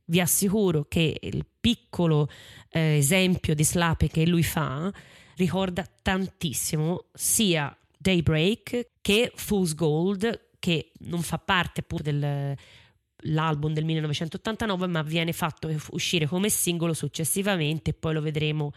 [0.06, 2.30] vi assicuro che il piccolo
[2.70, 4.94] eh, esempio di slapping che lui fa
[5.38, 14.86] ricorda tantissimo sia Daybreak che Fool's Gold che non fa parte appunto dell'album del 1989
[14.86, 18.72] ma viene fatto uscire come singolo successivamente poi lo vedremo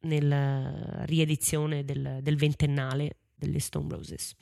[0.00, 4.34] nella riedizione del, del ventennale delle Stone Roses.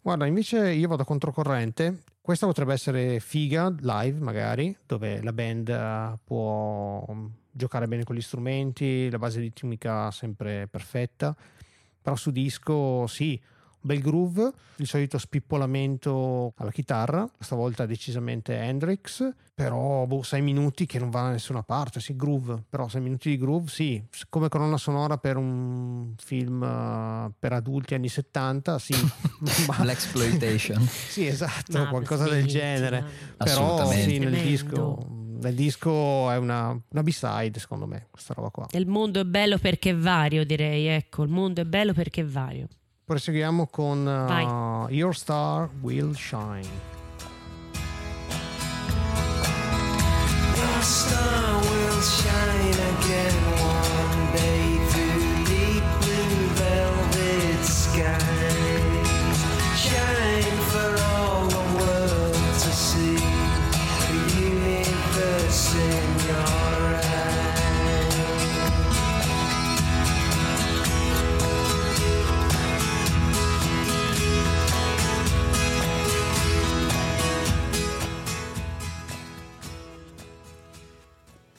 [0.00, 6.18] Guarda, invece io vado controcorrente questa potrebbe essere figa live, magari, dove la band eh,
[6.22, 11.34] può mm, giocare bene con gli strumenti, la base ritmica sempre perfetta.
[12.02, 13.40] Però su disco, sì,
[13.80, 20.98] bel groove, il solito spippolamento alla chitarra, stavolta decisamente Hendrix, però boh, sei minuti che
[20.98, 24.76] non va da nessuna parte, sì, groove, però sei minuti di groove, sì, come colonna
[24.76, 28.94] sonora per un film uh, per adulti anni 70, sì.
[29.66, 29.84] ma...
[29.84, 30.80] L'exploitation.
[30.86, 33.04] sì, esatto, no, qualcosa del genere,
[33.36, 38.66] però sì, nel disco nel disco è una, una, B-side secondo me questa roba qua.
[38.72, 42.24] Il mondo è bello perché è vario direi ecco il mondo è bello perché è
[42.24, 42.66] vario
[43.08, 46.68] Proseguiamo con uh, Your Star Will Shine.
[50.54, 53.97] Your star will shine again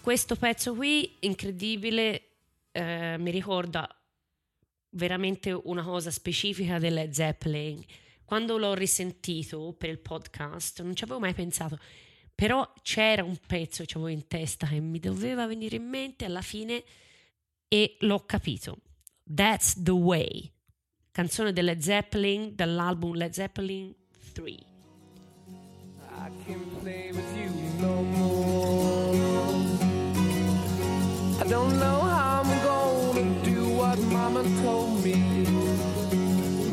[0.10, 2.30] questo pezzo qui, incredibile,
[2.72, 3.88] eh, mi ricorda
[4.96, 7.80] veramente una cosa specifica delle Zeppelin.
[8.26, 11.78] Quando l'ho risentito per il podcast, non ci avevo mai pensato,
[12.34, 16.42] però c'era un pezzo che avevo in testa che mi doveva venire in mente alla
[16.42, 16.84] fine
[17.68, 18.80] e l'ho capito.
[19.32, 20.52] That's the Way,
[21.12, 23.94] canzone delle Zeppelin dall'album Led Zeppelin
[24.34, 24.52] 3.
[24.52, 24.58] I
[26.48, 28.59] can play with you no more.
[31.50, 35.16] Don't know how I'm gonna do what mama told me.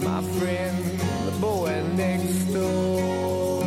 [0.05, 3.65] My friend, the boy next door.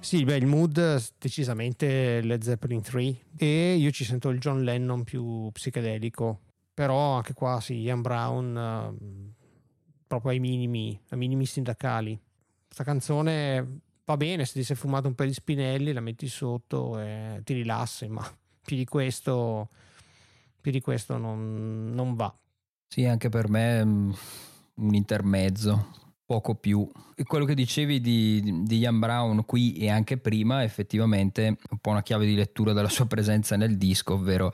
[0.00, 5.04] Sì, beh, il mood decisamente Led Zeppelin 3 e io ci sento il John Lennon
[5.04, 6.40] più psichedelico,
[6.74, 9.32] però anche qua sì, Ian Brown uh,
[10.06, 12.20] proprio ai minimi, ai minimi sindacali
[12.72, 16.98] questa canzone va bene se ti sei fumato un po' di spinelli, la metti sotto
[16.98, 18.24] e ti rilassi, ma
[18.64, 19.68] più di questo,
[20.58, 22.34] più di questo non, non va.
[22.88, 24.12] Sì, anche per me mm,
[24.76, 25.90] un intermezzo,
[26.24, 26.90] poco più.
[27.14, 31.90] E quello che dicevi di, di Ian Brown qui e anche prima, effettivamente un po'
[31.90, 34.50] una chiave di lettura della sua presenza nel disco, ovvero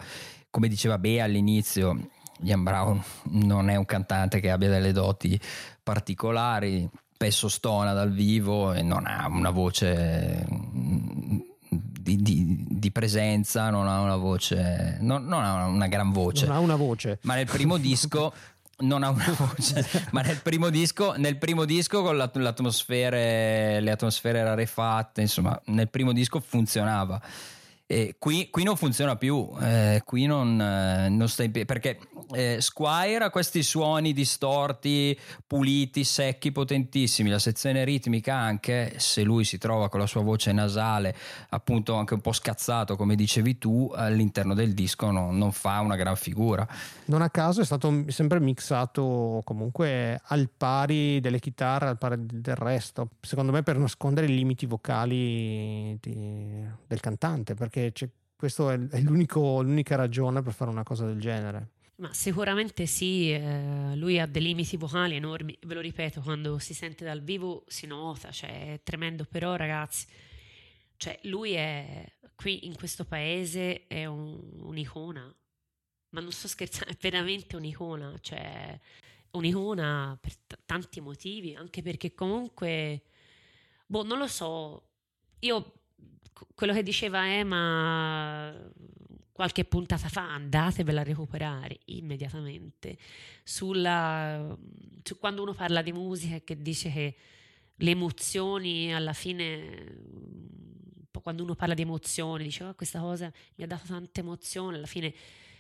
[0.50, 3.00] come diceva Bea all'inizio, Ian Brown
[3.31, 5.40] non è un cantante che abbia delle doti
[5.85, 13.70] particolari, spesso stona dal vivo e non ha una voce mm, di, di, di presenza,
[13.70, 16.46] non ha una voce, non, non, ha una gran voce.
[16.46, 17.18] Non ha una voce.
[17.22, 18.33] Ma nel primo disco
[18.87, 23.90] non ha una voce, ma nel primo disco, nel primo disco con le atmosfere, le
[23.90, 27.20] atmosfere rarefatte, insomma, nel primo disco funzionava.
[27.90, 31.98] E qui, qui, non funziona più, eh, qui non, eh, non sta in piedi perché
[32.33, 37.31] eh, Squire ha questi suoni distorti, puliti, secchi, potentissimi.
[37.31, 41.16] La sezione ritmica, anche se lui si trova con la sua voce nasale,
[41.48, 45.96] appunto anche un po' scazzato, come dicevi tu, all'interno del disco non, non fa una
[45.96, 46.68] gran figura.
[47.07, 52.57] Non a caso è stato sempre mixato comunque al pari delle chitarre, al pari del
[52.57, 53.09] resto.
[53.22, 59.01] Secondo me per nascondere i limiti vocali di, del cantante, perché perché questa è, è
[59.01, 61.70] l'unica ragione per fare una cosa del genere.
[61.97, 66.72] Ma sicuramente sì, eh, lui ha dei limiti vocali enormi, ve lo ripeto, quando si
[66.72, 70.07] sente dal vivo si nota, cioè è tremendo, però ragazzi,
[70.97, 72.05] cioè lui è
[72.37, 75.35] qui in questo paese è un, un'icona,
[76.11, 78.79] ma non sto scherzando, è veramente un'icona, cioè
[79.33, 83.03] un'icona per t- tanti motivi, anche perché comunque,
[83.87, 84.91] boh, non lo so,
[85.41, 85.78] io
[86.55, 88.55] quello che diceva Emma
[89.32, 92.99] qualche puntata fa, andatevela a recuperare immediatamente,
[93.45, 94.57] sulla,
[95.03, 97.16] su quando uno parla di musica e che dice che
[97.76, 99.97] le emozioni alla fine
[101.28, 104.86] quando uno parla di emozioni dice oh, questa cosa mi ha dato tante emozioni alla
[104.86, 105.14] fine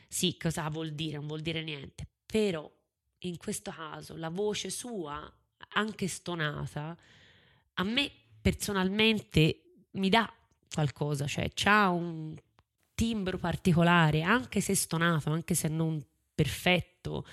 [0.08, 1.18] sì cosa vuol dire?
[1.18, 2.06] Non vuol dire niente.
[2.24, 2.70] Però
[3.18, 5.30] in questo caso la voce sua
[5.74, 6.96] anche stonata
[7.74, 8.10] a me
[8.40, 10.32] personalmente mi dà
[10.72, 12.34] qualcosa cioè ha un
[12.94, 16.02] timbro particolare anche se stonato anche se non
[16.34, 17.24] perfetto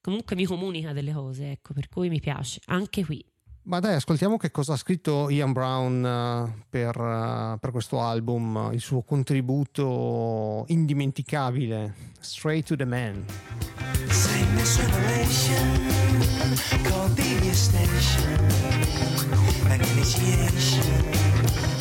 [0.00, 3.24] comunque mi comunica delle cose ecco per cui mi piace anche qui
[3.66, 8.70] ma dai, ascoltiamo che cosa ha scritto Ian Brown uh, per, uh, per, questo album,
[8.72, 13.24] il suo contributo indimenticabile, Straight to the Man.
[13.24, 13.34] To
[16.70, 17.60] the bone, bring it
[20.40, 21.75] on home.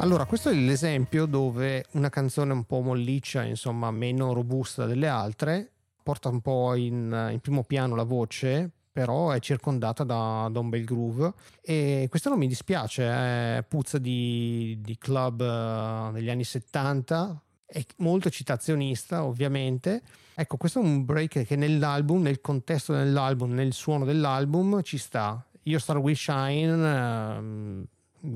[0.00, 5.72] Allora, questo è l'esempio dove una canzone un po' molliccia, insomma, meno robusta delle altre,
[6.08, 10.70] porta un po' in, in primo piano la voce, però è circondata da, da, un
[10.70, 16.44] bel groove e questo non mi dispiace, eh, puzza di, di club uh, degli anni
[16.44, 20.00] 70, è molto citazionista ovviamente.
[20.34, 25.44] Ecco, questo è un break che nell'album, nel contesto dell'album, nel suono dell'album ci sta.
[25.64, 27.86] Io Star Will Shine eh,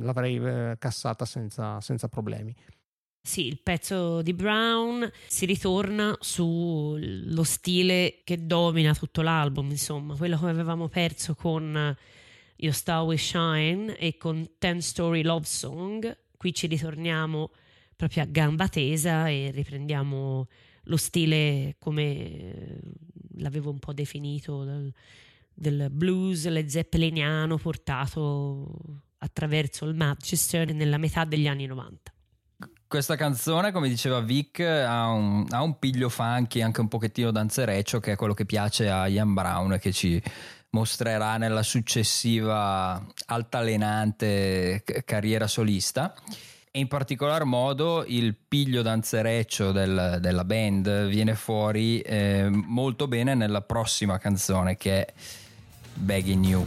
[0.05, 2.55] l'avrei eh, cassata senza, senza problemi.
[3.25, 10.37] Sì, il pezzo di Brown si ritorna sullo stile che domina tutto l'album, insomma, quello
[10.39, 11.97] che avevamo perso con
[12.57, 16.18] Your Star Will Shine e con Ten Story Love Song.
[16.37, 17.53] Qui ci ritorniamo
[17.95, 20.49] proprio a gamba tesa e riprendiamo
[20.87, 22.81] lo stile come
[23.37, 24.93] l'avevo un po' definito del,
[25.55, 32.12] del blues le zeppeliniano portato attraverso il Manchester nella metà degli anni 90
[32.93, 38.01] questa canzone, come diceva Vic, ha un, ha un, piglio funky, anche un pochettino danzereccio,
[38.01, 40.22] che è quello che piace a Ian Brown e che ci
[40.72, 46.12] mostrerà nella successiva altalenante carriera solista
[46.70, 53.34] e in particolar modo il piglio danzereccio del, della band viene fuori eh, molto bene
[53.34, 55.12] nella prossima canzone che è
[55.95, 56.66] Begging You.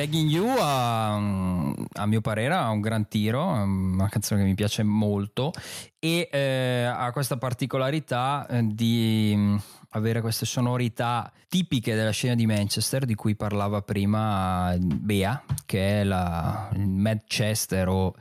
[0.00, 4.82] Begging You ha, a mio parere ha un gran tiro, una canzone che mi piace
[4.82, 5.52] molto
[5.98, 9.56] e eh, ha questa particolarità eh, di mm,
[9.90, 16.04] avere queste sonorità tipiche della scena di Manchester di cui parlava prima Bea, che è
[16.04, 18.14] la, Manchester o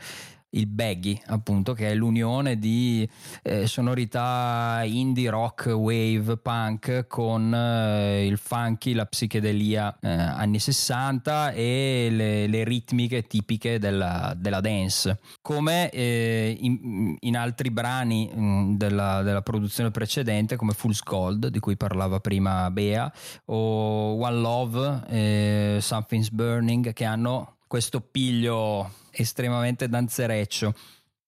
[0.51, 3.07] il baggy appunto che è l'unione di
[3.43, 11.51] eh, sonorità indie rock wave punk con eh, il funky la psichedelia eh, anni 60
[11.51, 15.19] e le, le ritmiche tipiche della, della dance.
[15.41, 21.47] Come eh, in, in, altri brani mh, mm, della, della, produzione precedente come Fool's Gold
[21.47, 23.11] di cui parlava prima Bea
[23.45, 30.73] o One Love eh, Something's Burning che hanno questo piglio estremamente danzereccio.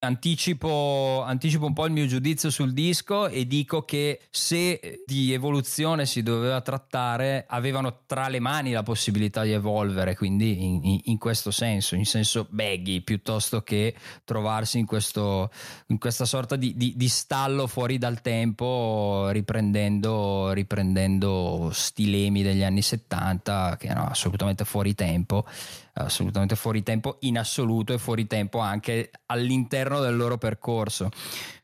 [0.04, 6.08] Anticipo, anticipo, un po' il mio giudizio sul disco e dico che se di evoluzione
[6.08, 11.52] si doveva trattare, avevano tra le mani la possibilità di evolvere, quindi in, in questo
[11.52, 15.52] senso, in senso baggy, piuttosto che trovarsi in, questo,
[15.88, 22.82] in questa sorta di, di, di, stallo fuori dal tempo, riprendendo, riprendendo stilemi degli anni
[22.82, 25.46] 70 che erano assolutamente fuori tempo
[25.94, 31.10] assolutamente fuori tempo in assoluto e fuori tempo anche all'interno del loro percorso.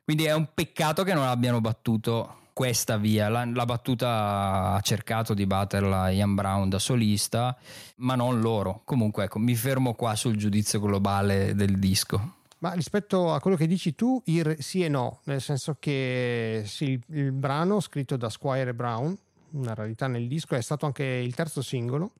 [0.04, 3.30] Quindi è un peccato che non abbiano battuto questa via.
[3.30, 7.56] La, la, battuta ha cercato di batterla Ian Brown da solista,
[7.98, 8.82] ma non loro.
[8.84, 12.36] Comunque, ecco, mi fermo qua sul giudizio globale del disco.
[12.60, 14.24] Ma rispetto a quello che dici tu,
[14.58, 19.16] sì e no, nel senso che sì, il, il brano scritto da Squire Brown,
[19.52, 22.14] una rarità nel disco, è stato anche il terzo singolo,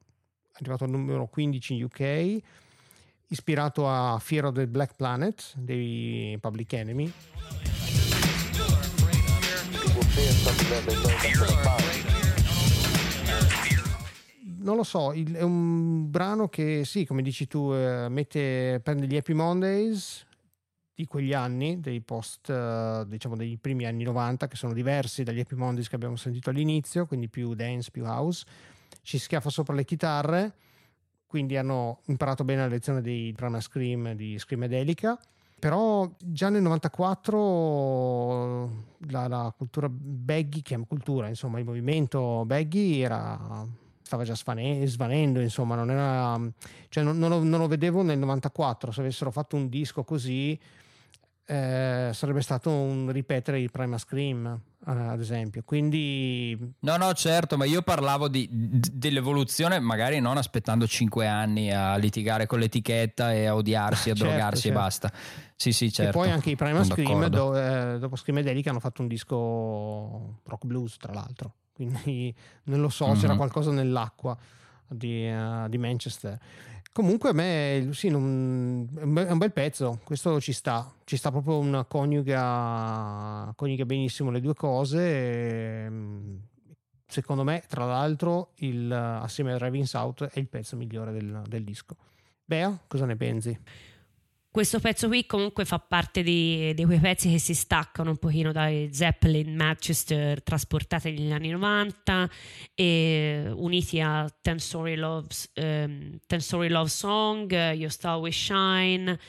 [0.62, 2.42] arrivato al numero 15 in UK,
[3.28, 7.12] ispirato a Fear of the Black Planet dei Public Enemy.
[14.60, 19.16] Non lo so, è un brano che sì, come dici tu, eh, mette, prende gli
[19.16, 20.26] Happy Mondays
[20.94, 25.40] di quegli anni, dei post, eh, diciamo dei primi anni 90, che sono diversi dagli
[25.40, 28.44] Happy Mondays che abbiamo sentito all'inizio, quindi più dance, più house,
[29.08, 30.54] ci schiaffa sopra le chitarre,
[31.28, 35.18] quindi hanno imparato bene la lezione dei Drama Scream di Screamadelica
[35.58, 38.70] però già nel 94
[39.08, 43.66] la, la cultura baggy, è cultura, insomma, il movimento baggy era,
[44.02, 46.40] stava già svane, svanendo, insomma, non, era,
[46.90, 50.60] cioè non, non, lo, non, lo, vedevo nel 94, se avessero fatto un disco così
[51.50, 55.64] eh, sarebbe stato un ripetere il Prima Scream ad esempio.
[55.66, 61.96] Quindi no no certo ma io parlavo di, dell'evoluzione magari non aspettando 5 anni a
[61.96, 64.78] litigare con l'etichetta e a odiarsi a certo, drogarsi certo.
[64.78, 65.12] e basta.
[65.56, 68.70] Sì sì certo e poi anche i Prima Scream do, eh, dopo Scream e Delica
[68.70, 71.54] hanno fatto un disco rock blues tra l'altro.
[71.72, 73.20] Quindi non lo so mm-hmm.
[73.20, 74.38] c'era qualcosa nell'acqua
[74.88, 76.38] di, uh, di Manchester
[76.98, 81.60] Comunque a me sì, non, è un bel pezzo, questo ci sta, ci sta proprio
[81.60, 85.00] una coniuga, coniuga benissimo le due cose.
[85.00, 85.92] E,
[87.06, 91.64] secondo me, tra l'altro, il, assieme a Driving South è il pezzo migliore del, del
[91.64, 91.96] disco.
[92.44, 93.56] Bea, cosa ne pensi?
[94.58, 98.52] Questo pezzo qui comunque fa parte di, di, quei pezzi che si staccano un pochino
[98.52, 102.28] dai Zeppelin Manchester trasportati negli anni 90
[102.74, 105.28] e uniti a Ten Story Love,
[106.38, 109.20] Story Love Song, Your Star Will Shine.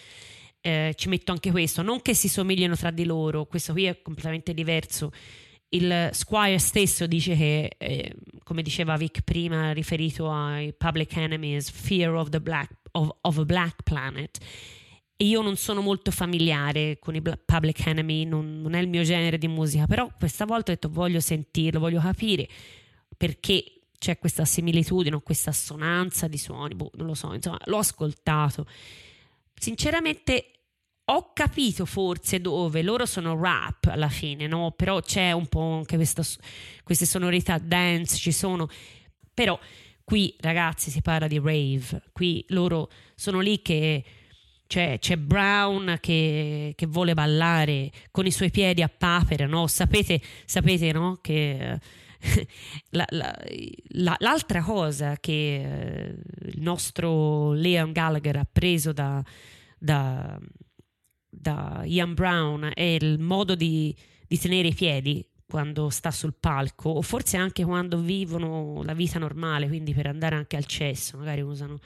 [0.62, 4.00] Eh, ci metto anche questo, non che si somigliano tra di loro, questo qui è
[4.00, 5.12] completamente diverso.
[5.68, 8.14] Il Squire stesso dice che, eh,
[8.44, 13.44] come diceva Vic prima, riferito ai Public Enemies, Fear of, the black, of, of a
[13.44, 14.38] Black Planet
[15.20, 19.38] io non sono molto familiare con i Public Enemy, non, non, è il mio genere
[19.38, 22.48] di musica, però questa volta ho detto voglio sentirlo, voglio capire
[23.16, 28.64] perché c'è questa similitudine, questa assonanza di suoni, boh, non lo so, insomma, l'ho ascoltato.
[29.54, 30.52] Sinceramente
[31.06, 34.70] ho capito forse dove loro sono rap alla fine, no?
[34.72, 36.22] Però c'è un po' anche questa,
[36.84, 38.68] queste sonorità dance, ci sono,
[39.34, 39.58] però
[40.04, 44.04] qui ragazzi si parla di rave, qui loro sono lì che
[44.68, 49.66] cioè, c'è Brown che, che, vuole ballare con i suoi piedi a papera, no?
[49.66, 51.18] Sapete, sapete no?
[51.22, 51.80] Che
[52.90, 53.34] la, la,
[53.92, 56.14] la, l'altra cosa che eh,
[56.48, 59.24] il nostro Liam Gallagher ha preso da,
[59.78, 60.38] da,
[61.30, 63.96] da Ian Brown è il modo di,
[64.26, 69.18] di tenere i piedi quando sta sul palco o forse anche quando vivono la vita
[69.18, 71.78] normale, quindi per andare anche al cesso, magari usano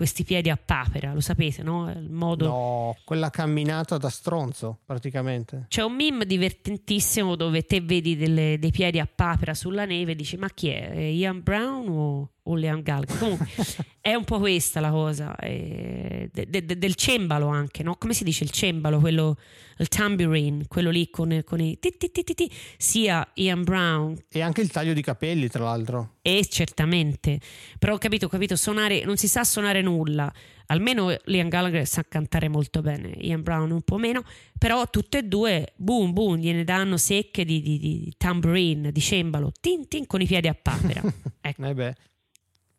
[0.00, 1.90] questi piedi a papera, lo sapete, no?
[1.90, 2.46] Il modo...
[2.46, 5.66] No, quella camminata da stronzo, praticamente.
[5.68, 10.14] C'è un meme divertentissimo dove te vedi delle, dei piedi a papera sulla neve e
[10.14, 10.96] dici ma chi è?
[10.96, 13.18] Ian Brown o o Leon Gallagher.
[13.18, 13.48] Comunque
[14.00, 17.96] è un po' questa la cosa eh, de, de, del cembalo anche, no?
[17.96, 19.36] Come si dice il cembalo, quello,
[19.78, 24.16] il tambourine, quello lì con, con i ti, ti, ti, sia Ian Brown.
[24.30, 26.16] E anche il taglio di capelli, tra l'altro.
[26.22, 27.40] E certamente.
[27.78, 30.32] Però ho capito, ho capito, suonare, non si sa suonare nulla.
[30.66, 34.22] Almeno Liam Gallagher sa cantare molto bene, Ian Brown un po' meno,
[34.56, 39.50] però tutte e due, boom boom, gliene danno secche di, di, di tambourine, di cembalo,
[39.60, 41.02] tin tin con i piedi a papera.
[41.40, 41.64] ecco.
[41.64, 41.94] eh beh.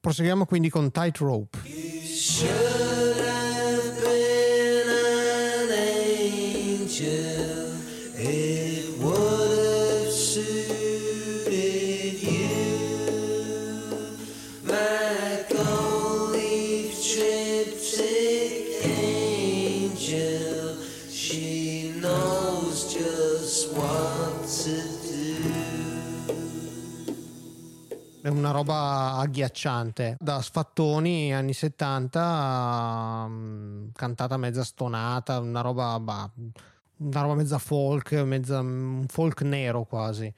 [0.02, 1.60] Proseguiamo quindi con Tightrope.
[8.16, 8.52] è
[28.32, 30.18] una roba agghiacciante.
[30.20, 36.30] Da sfattoni anni 70 um, cantata mezza stonata una roba bah,
[36.98, 38.64] una roba mezza folk mezza
[39.08, 40.34] folk nero quasi.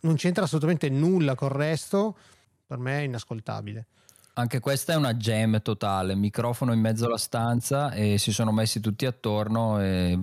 [0.00, 2.16] Non c'entra assolutamente nulla col resto
[2.66, 3.86] per me è inascoltabile.
[4.34, 8.78] Anche questa è una jam totale, microfono in mezzo alla stanza e si sono messi
[8.78, 10.16] tutti attorno e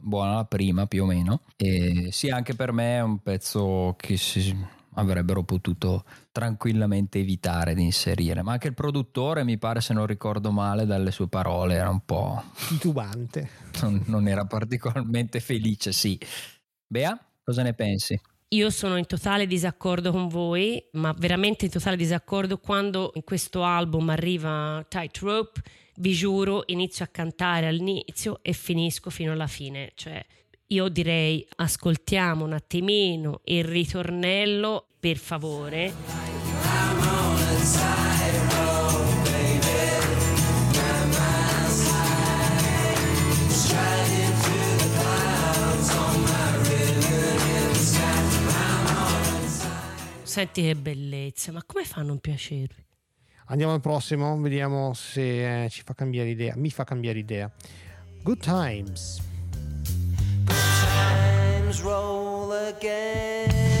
[0.00, 1.40] buona la prima più o meno.
[1.56, 4.54] E sì, anche per me è un pezzo che si
[4.98, 8.42] avrebbero potuto tranquillamente evitare di inserire.
[8.42, 12.04] Ma anche il produttore, mi pare, se non ricordo male, dalle sue parole era un
[12.04, 13.48] po' titubante.
[13.80, 16.18] Non, non era particolarmente felice, sì.
[16.86, 18.20] Bea, cosa ne pensi?
[18.52, 23.62] Io sono in totale disaccordo con voi, ma veramente in totale disaccordo quando in questo
[23.62, 25.60] album arriva Tightrope,
[25.96, 30.24] vi giuro, inizio a cantare all'inizio e finisco fino alla fine, cioè
[30.68, 35.92] io direi ascoltiamo un attimino il ritornello per favore.
[50.22, 52.84] Senti che bellezza, ma come fa a non piacervi?
[53.46, 56.54] Andiamo al prossimo, vediamo se eh, ci fa cambiare idea.
[56.56, 57.50] Mi fa cambiare idea.
[58.22, 59.27] Good times.
[60.48, 63.77] Times roll again.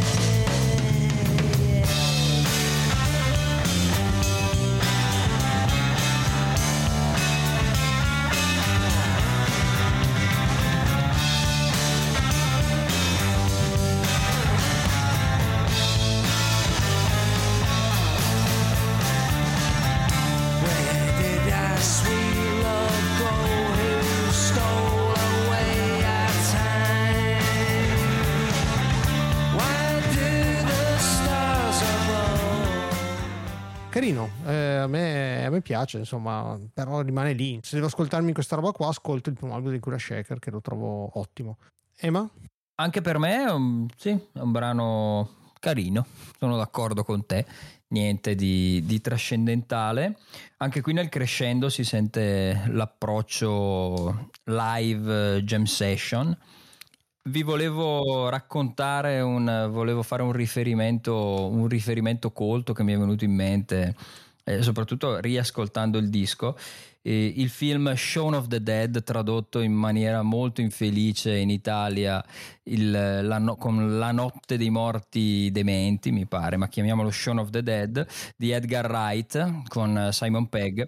[33.98, 37.58] Carino, eh, a, me, a, me, piace, insomma, però rimane lì.
[37.62, 40.60] Se devo ascoltarmi questa roba qua, ascolto il primo album di Cura Shaker, che lo
[40.60, 41.58] trovo ottimo.
[41.96, 42.28] Emma?
[42.76, 46.06] Anche per me un, sì, è un brano carino,
[46.38, 47.44] sono d'accordo con te,
[47.88, 50.16] niente di, di, trascendentale.
[50.58, 56.38] Anche qui nel crescendo si sente l'approccio live jam session
[57.28, 63.24] vi volevo raccontare un, volevo fare un riferimento, un riferimento colto che mi è venuto
[63.24, 63.94] in mente,
[64.44, 66.56] eh, soprattutto riascoltando il disco.
[67.02, 72.24] Eh, il film Shaun of the Dead, tradotto in maniera molto infelice in Italia
[72.64, 77.50] il, la no, con La notte dei morti dementi, mi pare, ma chiamiamolo Shaun of
[77.50, 78.06] the Dead,
[78.36, 80.82] di Edgar Wright con Simon Pegg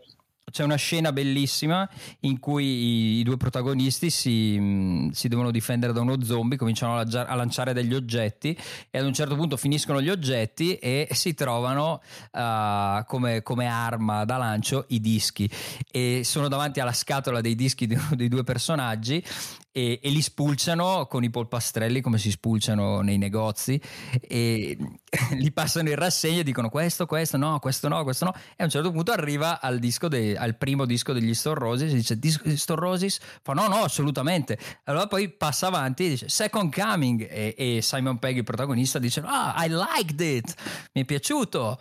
[0.50, 1.88] c'è una scena bellissima
[2.20, 6.98] in cui i, i due protagonisti si, mh, si, devono difendere da uno zombie, cominciano
[6.98, 8.56] a, a, lanciare degli oggetti
[8.90, 14.24] e ad un certo punto finiscono gli oggetti e si trovano uh, come, come, arma
[14.24, 15.48] da lancio i dischi.
[15.90, 19.24] E sono davanti alla scatola dei dischi dei due personaggi
[19.72, 23.80] e, e, li spulciano con i polpastrelli come si spulciano nei negozi
[24.20, 24.76] e
[25.32, 28.34] li passano in rassegna e dicono questo, questo no, questo no, questo no.
[28.34, 32.18] E a un certo punto arriva al, de, al primo disco degli Stone Roses e
[32.18, 33.20] dice Stone Roses?
[33.42, 34.58] Fa no, no, assolutamente.
[34.84, 37.26] Allora poi passa avanti e dice Second Coming.
[37.30, 40.54] E, e Simon Pegg il protagonista dice ah, I liked it
[40.92, 41.78] mi è piaciuto.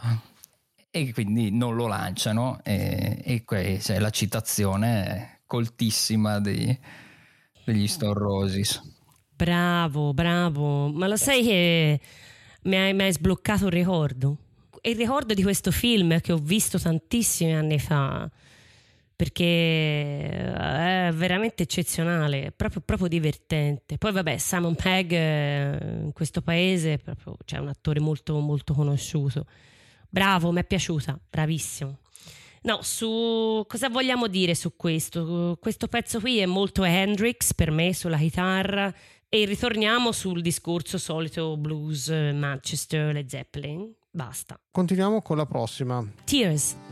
[0.92, 6.78] E quindi non lo lanciano e, e c'è cioè, la citazione coltissima di
[7.72, 8.82] degli Stone Roses.
[9.36, 10.90] Bravo, bravo.
[10.90, 12.00] Ma lo sai che
[12.64, 14.38] mi hai, mi hai sbloccato un ricordo?
[14.82, 18.30] Il ricordo di questo film che ho visto tantissimi anni fa
[19.20, 23.98] perché è veramente eccezionale, proprio, proprio divertente.
[23.98, 28.74] Poi vabbè, Simon Pegg eh, in questo paese è proprio, cioè, un attore molto, molto
[28.74, 29.46] conosciuto.
[30.08, 31.98] Bravo, mi è piaciuta, bravissimo.
[32.64, 35.58] No, su cosa vogliamo dire su questo?
[35.60, 38.94] Questo pezzo qui è molto Hendrix per me sulla chitarra
[39.30, 43.94] e ritorniamo sul discorso solito blues Manchester Led Zeppelin.
[44.12, 44.60] Basta.
[44.72, 46.04] Continuiamo con la prossima.
[46.26, 46.89] Tears.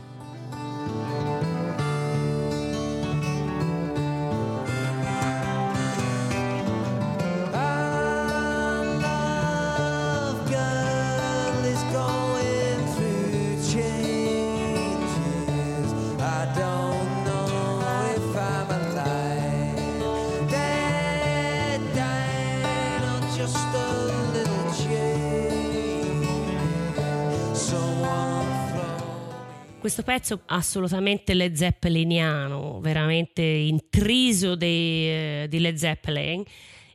[29.98, 36.44] Questo pezzo assolutamente Led Zeppeliniano, veramente intriso di, eh, di Led Zeppelin.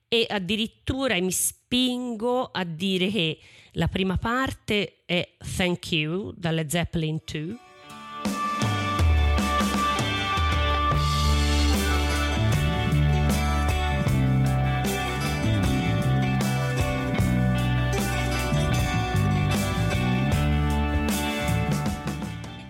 [0.08, 3.40] E addirittura mi spingo a dire che
[3.74, 7.63] la prima parte è Thank You da Led Zeppelin 2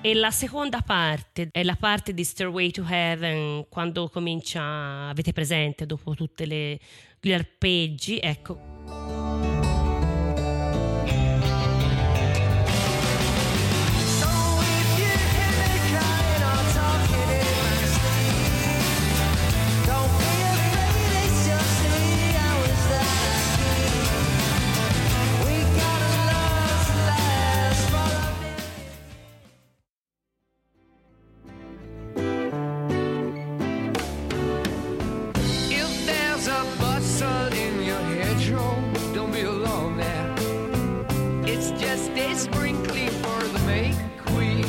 [0.06, 5.86] E la seconda parte è la parte di Stairway to Heaven, quando comincia, avete presente,
[5.86, 8.73] dopo tutti gli arpeggi, ecco.
[42.36, 43.94] It's for the May
[44.26, 44.66] Queen.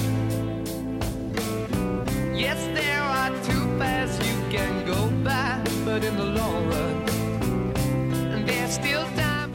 [2.37, 8.75] Yes, there are two paths you can go by, but in the long run, there's
[8.75, 9.51] still time.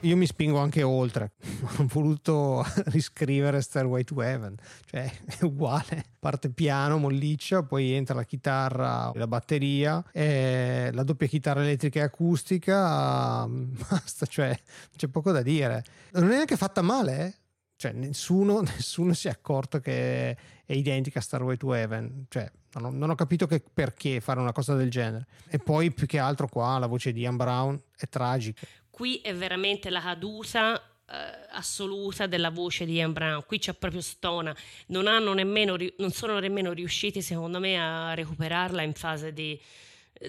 [0.00, 1.30] Io mi spingo anche oltre
[1.78, 6.04] Ho voluto riscrivere Stairway to Heaven, cioè è uguale.
[6.18, 13.46] Parte piano, molliccia, poi entra la chitarra, la batteria, la doppia chitarra elettrica e acustica.
[13.48, 14.58] Basta, cioè
[14.96, 15.84] c'è poco da dire.
[16.12, 17.34] Non è neanche fatta male, eh?
[17.76, 20.30] Cioè, nessuno, nessuno, si è accorto che
[20.64, 22.26] è identica a Starway to Heaven.
[22.28, 25.26] Cioè, non ho, non ho, capito perché fare una cosa del genere.
[25.48, 29.34] E poi, più che altro, qua la voce di Ian Brown è tragica qui è
[29.34, 33.44] veramente la caduta eh, assoluta della voce di Ian Brown.
[33.46, 34.54] Qui c'è proprio stona.
[34.88, 35.04] Non,
[35.34, 39.58] nemmeno, non sono nemmeno riusciti, secondo me, a recuperarla in fase di,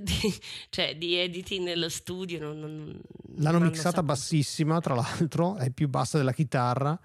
[0.02, 0.36] di,
[0.70, 2.40] cioè, di editing nello studio.
[2.40, 3.02] Non, non,
[3.38, 4.04] L'hanno mixata saputo.
[4.04, 7.00] bassissima, tra l'altro, è più bassa della chitarra.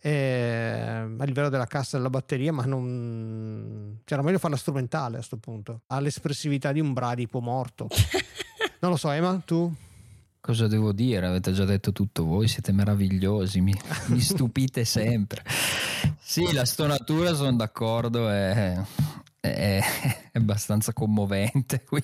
[0.00, 0.80] Eh,
[1.18, 5.82] a livello della cassa della batteria, ma non c'era meglio farla strumentale a questo punto.
[5.88, 7.88] Ha l'espressività di un bradipo morto.
[8.80, 9.70] non lo so, Emma, tu?
[10.40, 11.26] Cosa devo dire?
[11.26, 13.74] Avete già detto tutto voi, siete meravigliosi, mi,
[14.08, 15.42] mi stupite sempre.
[16.20, 18.76] Sì, la stonatura sono d'accordo, è,
[19.40, 19.80] è,
[20.30, 22.02] è abbastanza commovente qui.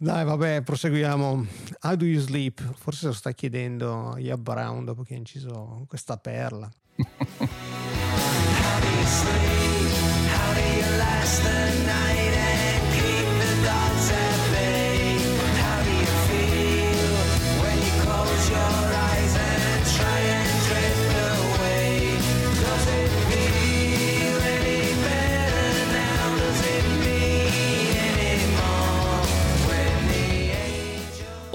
[0.00, 1.46] Dai, vabbè, proseguiamo.
[1.82, 2.62] How do you sleep?
[2.76, 6.70] Forse lo sta chiedendo a Yab Brown dopo che ha inciso questa perla.
[6.98, 9.92] How do you sleep?
[10.30, 12.27] How do you last the night?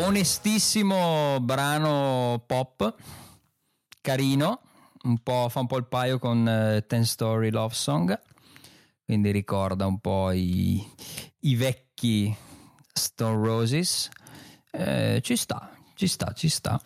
[0.03, 2.93] Onestissimo brano pop,
[4.01, 4.61] carino,
[5.03, 8.21] un fa un po' il paio con uh, Ten Story Love Song,
[9.05, 10.85] quindi ricorda un po' i,
[11.39, 12.35] i vecchi
[12.91, 14.09] Stone Roses.
[14.71, 16.81] Eh, ci sta, ci sta, ci sta.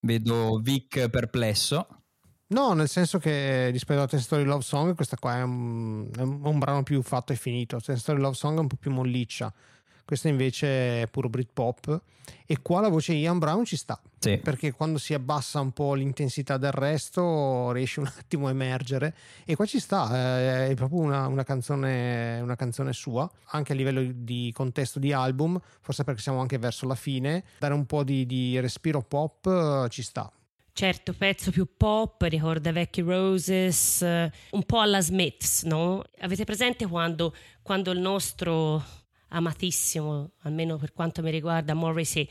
[0.00, 2.02] Vedo Vic perplesso.
[2.48, 6.20] No, nel senso che rispetto a Ten Story Love Song, questa qua è un, è
[6.20, 7.80] un brano più fatto e finito.
[7.80, 9.52] Ten Story Love Song è un po' più molliccia
[10.06, 12.00] questa invece è puro Britpop.
[12.46, 14.00] E qua la voce di Ian Brown ci sta.
[14.18, 14.38] Sì.
[14.38, 19.14] perché quando si abbassa un po' l'intensità del resto riesce un attimo a emergere.
[19.44, 23.30] E qua ci sta eh, è proprio una, una, canzone, una canzone sua.
[23.50, 27.74] Anche a livello di contesto di album forse perché siamo anche verso la fine dare
[27.74, 30.30] un po' di, di respiro pop eh, ci sta.
[30.72, 36.04] Certo, pezzo più pop, ricorda vecchi Roses, un po' alla Smiths, no?
[36.18, 38.84] Avete presente quando, quando il nostro
[39.28, 42.28] amatissimo, almeno per quanto mi riguarda, Morrissey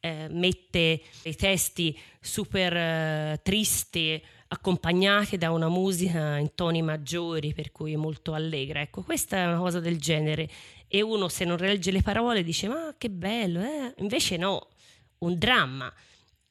[0.00, 7.72] eh, mette i testi super eh, tristi accompagnati da una musica in toni maggiori, per
[7.72, 8.80] cui molto allegra.
[8.80, 10.48] Ecco, questa è una cosa del genere.
[10.86, 13.94] E uno se non legge le parole dice ma che bello, eh?
[13.98, 14.68] invece no,
[15.18, 15.92] un dramma.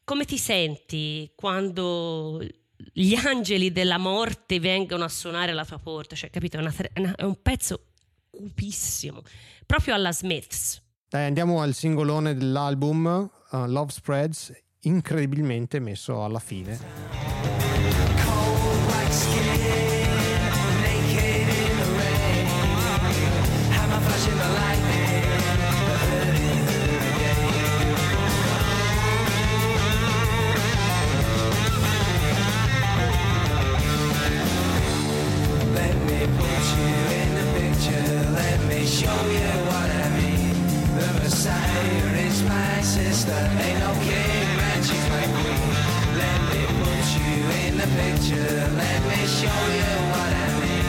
[0.03, 2.45] Come ti senti quando
[2.91, 6.15] gli angeli della morte vengono a suonare alla tua porta?
[6.15, 6.57] Cioè, capito?
[6.57, 6.59] È,
[6.99, 7.92] una, è un pezzo
[8.33, 9.21] cupissimo,
[9.65, 10.81] proprio alla Smiths.
[11.07, 17.62] Dai, andiamo al singolone dell'album uh, Love Spreads, incredibilmente messo alla fine.
[39.03, 40.55] show you what I mean.
[40.97, 43.39] The Messiah is my sister.
[43.65, 45.71] Ain't no king, man, she's my queen.
[46.21, 48.55] Let me put you in the picture.
[48.81, 50.87] Let me show you what I mean.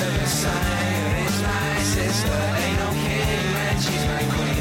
[0.00, 2.38] The Messiah is my sister.
[2.62, 4.55] Ain't no king, man, she's my queen.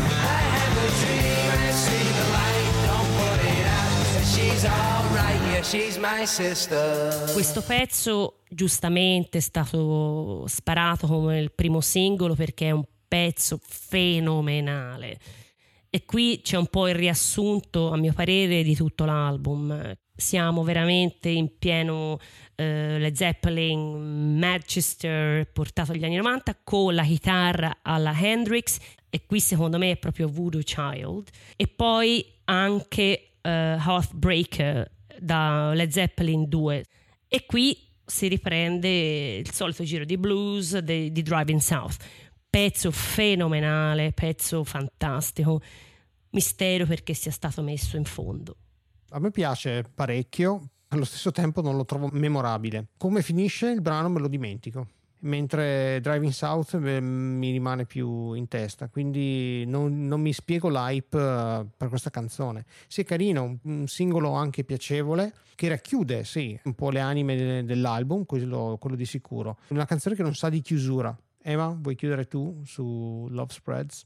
[7.31, 15.17] Questo pezzo giustamente è stato sparato come il primo singolo perché è un pezzo fenomenale.
[15.89, 19.93] E qui c'è un po' il riassunto, a mio parere, di tutto l'album.
[20.13, 22.19] Siamo veramente in pieno
[22.55, 28.79] eh, Led Zeppelin, Manchester portato agli anni 90 con la chitarra alla Hendrix
[29.09, 36.47] e qui secondo me è proprio Voodoo Child e poi anche Heartbreaker da Led Zeppelin
[36.47, 36.85] 2
[37.27, 41.97] e qui si riprende il solito giro di blues di, di Driving South.
[42.49, 45.61] Pezzo fenomenale pezzo fantastico.
[46.31, 48.57] Mistero perché sia stato messo in fondo.
[49.09, 52.87] A me piace parecchio allo stesso tempo non lo trovo memorabile.
[52.97, 54.87] Come finisce il brano me lo dimentico
[55.25, 61.65] mentre Driving South mi rimane più in testa, quindi non, non mi spiego l'hype eh,
[61.75, 62.65] per questa canzone.
[62.87, 68.25] Sì, è carino, un singolo anche piacevole che racchiude, sì, un po' le anime dell'album,
[68.25, 69.57] quello, quello di sicuro.
[69.69, 71.15] Una canzone che non sa di chiusura.
[71.41, 74.05] Ema, vuoi chiudere tu su Love Spreads?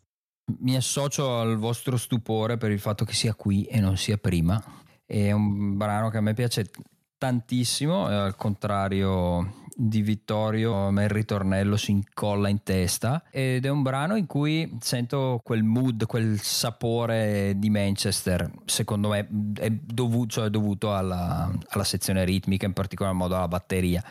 [0.60, 4.62] Mi associo al vostro stupore per il fatto che sia qui e non sia prima.
[5.06, 6.70] È un brano che a me piace
[7.18, 13.82] tantissimo, al contrario di Vittorio me il ritornello si incolla in testa ed è un
[13.82, 19.28] brano in cui sento quel mood, quel sapore di Manchester, secondo me
[19.58, 24.04] è dovuto, cioè è dovuto alla, alla sezione ritmica, in particolar modo alla batteria.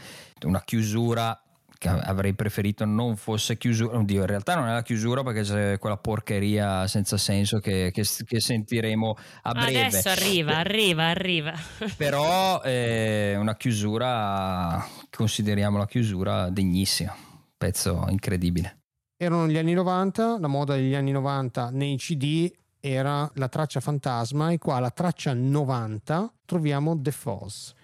[0.44, 1.38] Una chiusura
[1.78, 3.96] che avrei preferito non fosse chiusura.
[3.96, 8.02] Oddio, in realtà non è la chiusura perché c'è quella porcheria senza senso che, che,
[8.24, 9.86] che sentiremo a breve.
[9.86, 11.54] Adesso arriva, arriva, arriva.
[11.96, 17.14] Però è una chiusura, consideriamo la chiusura degnissima,
[17.56, 18.78] pezzo incredibile.
[19.16, 22.50] Erano gli anni 90, la moda degli anni 90 nei CD
[22.80, 27.74] era la traccia fantasma e qua la traccia 90 troviamo The Foss.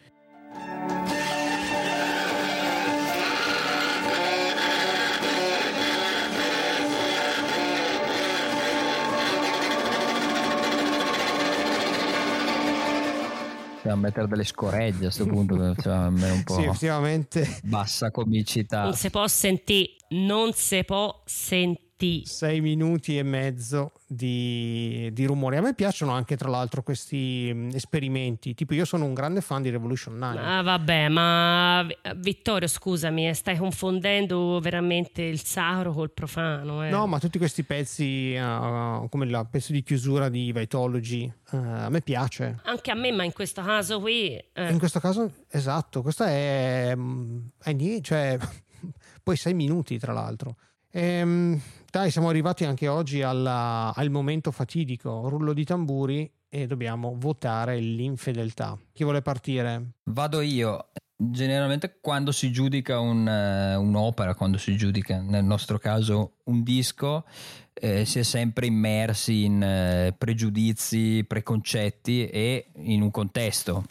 [13.84, 17.60] Dobbiamo mettere delle scoregge a questo punto, cioè, un po' sì, effettivamente.
[17.64, 18.84] bassa comicità.
[18.84, 21.83] Non si può sentire, non si può sentire.
[22.24, 25.58] Sei minuti e mezzo di, di, rumore.
[25.58, 28.52] A me piacciono anche, tra l'altro, questi mm, esperimenti.
[28.54, 30.40] Tipo, io sono un grande fan di Revolution 9.
[30.40, 31.86] Ah, vabbè, ma
[32.16, 36.84] Vittorio, scusami, eh, stai confondendo veramente il sacro col profano.
[36.84, 36.90] Eh.
[36.90, 41.88] No, ma tutti questi pezzi, uh, come il pezzo di chiusura di Vitology, uh, a
[41.90, 42.58] me piace.
[42.64, 44.36] Anche a me, ma in questo caso qui.
[44.52, 44.70] Eh.
[44.70, 46.92] In questo caso, esatto, questa è.
[46.96, 48.38] Mm, è niente, cioè,
[49.22, 50.56] poi sei minuti, tra l'altro.
[50.90, 51.60] Ehm,
[51.94, 57.78] dai, siamo arrivati anche oggi alla, al momento fatidico, rullo di tamburi e dobbiamo votare
[57.78, 58.76] l'infedeltà.
[58.92, 59.92] Chi vuole partire?
[60.10, 60.88] Vado io.
[61.16, 67.26] Generalmente quando si giudica un, uh, un'opera, quando si giudica nel nostro caso un disco,
[67.72, 69.62] eh, si è sempre immersi in
[70.10, 73.84] uh, pregiudizi, preconcetti e in un contesto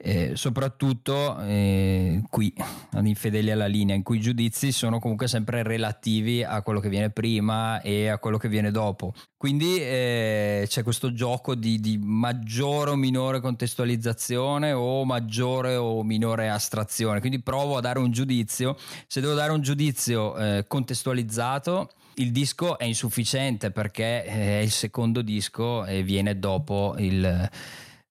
[0.00, 2.54] eh, soprattutto eh, qui
[3.02, 7.10] infedeli alla linea in cui i giudizi sono comunque sempre relativi a quello che viene
[7.10, 9.12] prima e a quello che viene dopo.
[9.36, 16.48] Quindi eh, c'è questo gioco di, di, maggiore o minore contestualizzazione o maggiore o minore
[16.48, 17.18] astrazione.
[17.18, 18.76] Quindi provo a dare un giudizio.
[19.06, 25.22] Se devo dare un giudizio eh, contestualizzato il disco è insufficiente perché è il secondo
[25.22, 27.48] disco e viene dopo il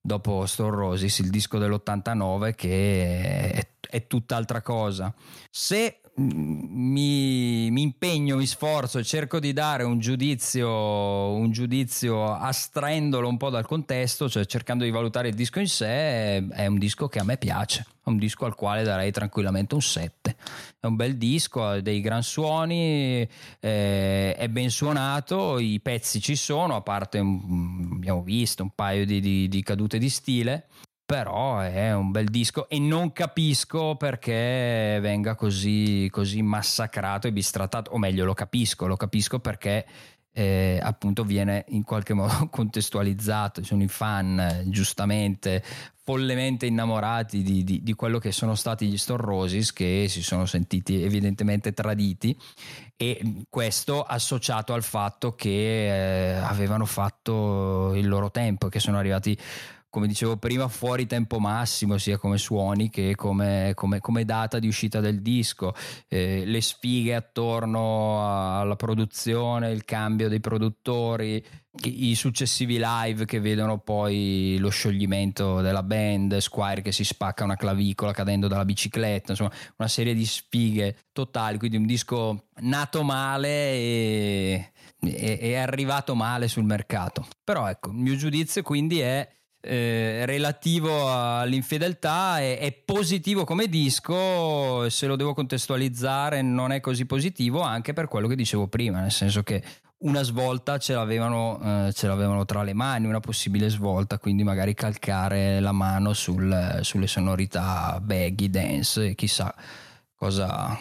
[0.08, 5.14] dopo Stone Roses, il disco dell'89 che è, è tutt'altra cosa.
[5.51, 13.38] Se mi, mi, impegno, mi sforzo cerco di dare un giudizio, un giudizio astraendolo un
[13.38, 17.20] po' dal contesto, cioè cercando di valutare il disco in sé, è un disco che
[17.20, 20.36] a me piace, è un disco al quale darei tranquillamente un 7.
[20.80, 23.28] È un bel disco, ha dei gran suoni,
[23.59, 29.20] eh, è ben suonato, i pezzi ci sono, a parte abbiamo visto un paio di,
[29.20, 30.68] di, di cadute di stile
[31.08, 37.91] però è un bel disco e non capisco perché venga così, così massacrato e bistrattato,
[37.91, 39.86] o meglio lo capisco, lo capisco perché
[40.34, 45.64] eh, appunto viene in qualche modo contestualizzato, sono i fan giustamente
[46.03, 50.45] follemente innamorati di, di, di, quello che sono stati gli Stone Roses che si sono
[50.45, 52.38] sentiti evidentemente traditi
[52.97, 59.38] e questo associato al fatto che eh, avevano fatto il loro tempo, che sono arrivati
[59.89, 64.67] come dicevo prima, fuori tempo massimo, sia come suoni che come, come, come data di
[64.67, 65.73] uscita del disco,
[66.07, 71.43] eh, le sfighe attorno alla produzione, il cambio dei produttori,
[71.83, 77.55] i, successivi live che vedono poi lo scioglimento della band Squire che si spacca una
[77.55, 83.49] clavicola cadendo dalla bicicletta, insomma una serie di sfighe totali, quindi un disco nato male
[83.49, 87.27] e, e, arrivato male sul mercato.
[87.43, 89.27] Però ecco, il mio giudizio quindi è
[89.60, 97.05] eh, relativo all'infedeltà è, è, positivo come disco, se lo devo contestualizzare non è così
[97.05, 99.64] positivo anche per quello che dicevo prima, nel senso che
[99.99, 104.74] una svolta ce l'avevano, eh, ce l'avevano tra le mani, una possibile svolta, quindi magari
[104.74, 109.53] calcare la mano sul, sulle sonorità baggy, dance chissà
[110.16, 110.78] cosa,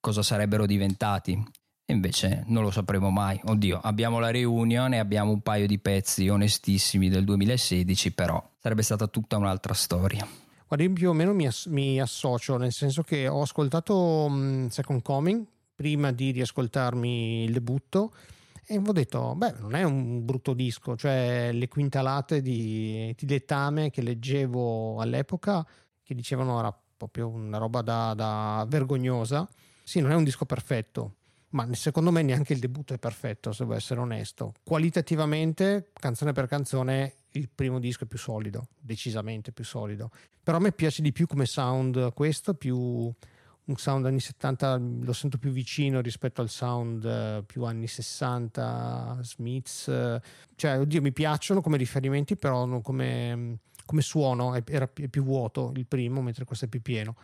[0.00, 1.40] cosa sarebbero diventati.
[1.88, 3.40] Invece non lo sapremo mai.
[3.44, 8.82] Oddio, abbiamo la reunion e abbiamo un paio di pezzi onestissimi del 2016, però sarebbe
[8.82, 10.26] stata tutta un'altra storia.
[10.66, 14.68] Guarda, io più o meno mi, ass- mi associo, nel senso che ho ascoltato um,
[14.68, 18.12] Second Coming prima di riascoltarmi il debutto
[18.66, 23.90] e ho detto, beh, non è un brutto disco, cioè le quintalate di, di letame
[23.90, 25.64] che leggevo all'epoca,
[26.02, 29.48] che dicevano era proprio una roba da, da vergognosa.
[29.84, 31.12] Sì, non è un disco perfetto,
[31.56, 34.52] ma secondo me neanche il debutto è perfetto, se devo essere onesto.
[34.62, 40.10] Qualitativamente, canzone per canzone, il primo disco è più solido, decisamente più solido.
[40.42, 45.12] Però a me piace di più come sound questo, più un sound anni 70 lo
[45.14, 49.86] sento più vicino rispetto al sound uh, più anni 60, Smiths.
[49.86, 50.20] Uh,
[50.56, 55.86] cioè, oddio, mi piacciono come riferimenti, però come, come suono era più, più vuoto il
[55.86, 57.16] primo, mentre questo è più pieno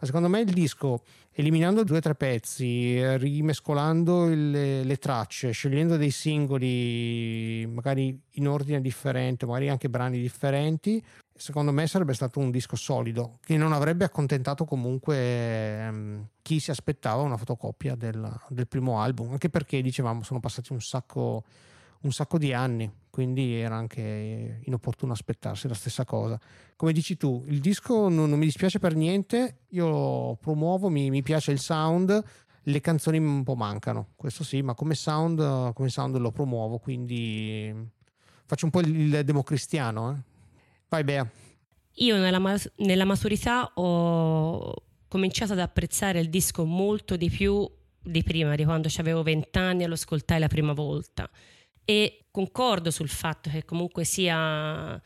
[0.00, 5.98] ma secondo me il disco, eliminando due o tre pezzi, rimescolando le, le, tracce, scegliendo
[5.98, 12.50] dei singoli magari in ordine differente, magari anche brani differenti, secondo me sarebbe stato un
[12.50, 18.68] disco solido che non avrebbe accontentato comunque ehm, chi si aspettava una fotocopia del, del,
[18.68, 21.44] primo album, anche perché dicevamo sono passati un sacco,
[22.02, 26.40] un sacco di anni quindi era anche inopportuno aspettarsi la stessa cosa.
[26.76, 31.10] Come dici tu, il disco non, non mi dispiace per niente, io lo promuovo, mi,
[31.10, 32.22] mi, piace il sound,
[32.62, 37.74] le canzoni un po' mancano, questo sì, ma come sound, come sound lo promuovo, quindi
[38.46, 40.12] faccio un po' il, democristiano.
[40.12, 40.16] Eh.
[40.88, 41.28] Vai Bea.
[41.94, 44.74] Io nella, nella maturità ho
[45.08, 47.68] cominciato ad apprezzare il disco molto di più
[48.02, 51.28] di prima, di quando avevo vent'anni e lo ascoltai la prima volta
[51.90, 55.02] e concordo sul fatto che comunque sia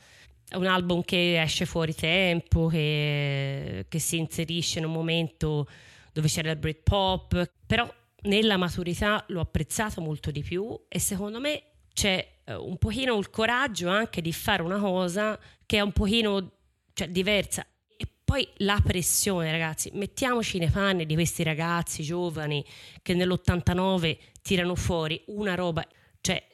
[0.52, 5.66] un album che esce fuori tempo, che, che si inserisce in un momento
[6.12, 7.90] dove c'era il Britpop, però
[8.24, 11.62] nella maturità l'ho apprezzato molto di più e secondo me
[11.94, 16.52] c'è eh, un pochino il coraggio anche di fare una cosa che è un pochino
[16.92, 17.66] cioè, diversa.
[17.96, 22.62] E poi la pressione, ragazzi, mettiamoci nei panni di questi ragazzi giovani
[23.00, 25.82] che nell'89 tirano fuori una roba,
[26.20, 26.52] cioè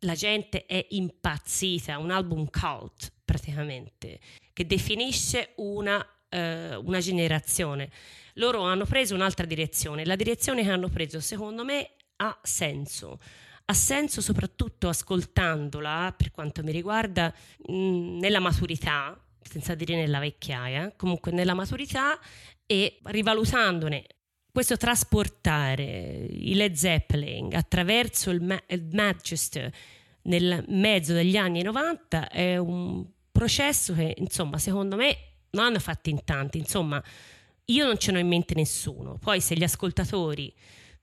[0.00, 4.20] la gente è impazzita, un album cult praticamente,
[4.52, 7.90] che definisce una, eh, una generazione.
[8.34, 13.18] Loro hanno preso un'altra direzione, la direzione che hanno preso secondo me ha senso.
[13.70, 17.34] Ha senso soprattutto ascoltandola, per quanto mi riguarda,
[17.66, 22.18] nella maturità, senza dire nella vecchiaia, comunque nella maturità
[22.64, 24.06] e rivalutandone
[24.52, 29.72] questo trasportare i Led Zeppelin attraverso il, Ma- il Manchester
[30.22, 35.16] nel mezzo degli anni 90 è un processo che, insomma, secondo me
[35.50, 36.58] non hanno fatto in tanti.
[36.58, 37.02] Insomma,
[37.66, 39.18] io non ce n'ho in mente nessuno.
[39.18, 40.52] Poi se gli ascoltatori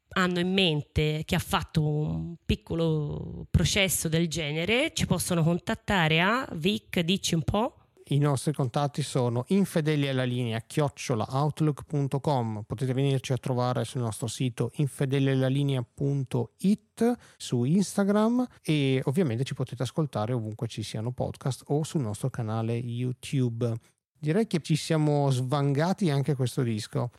[0.09, 6.47] hanno in mente che ha fatto un piccolo processo del genere, ci possono contattare a
[6.53, 7.84] Vic, dici un po'.
[8.09, 12.61] I nostri contatti sono infedeli alla linea chiocciolaoutlook.com.
[12.67, 20.33] Potete venirci a trovare sul nostro sito infedelialalinea.it su Instagram e ovviamente ci potete ascoltare
[20.33, 23.73] ovunque ci siano podcast o sul nostro canale YouTube.
[24.19, 27.09] Direi che ci siamo svangati anche questo disco.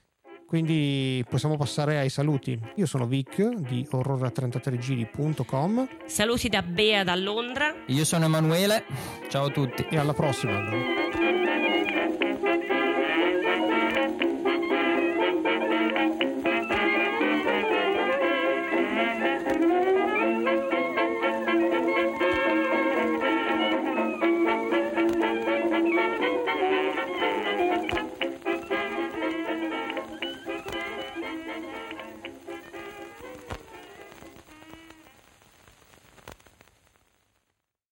[0.47, 2.59] Quindi possiamo passare ai saluti.
[2.77, 5.89] Io sono Vic di horror33giri.com.
[6.07, 7.75] Saluti da Bea da Londra.
[7.87, 8.85] Io sono Emanuele.
[9.29, 9.85] Ciao a tutti.
[9.91, 10.59] E alla prossima.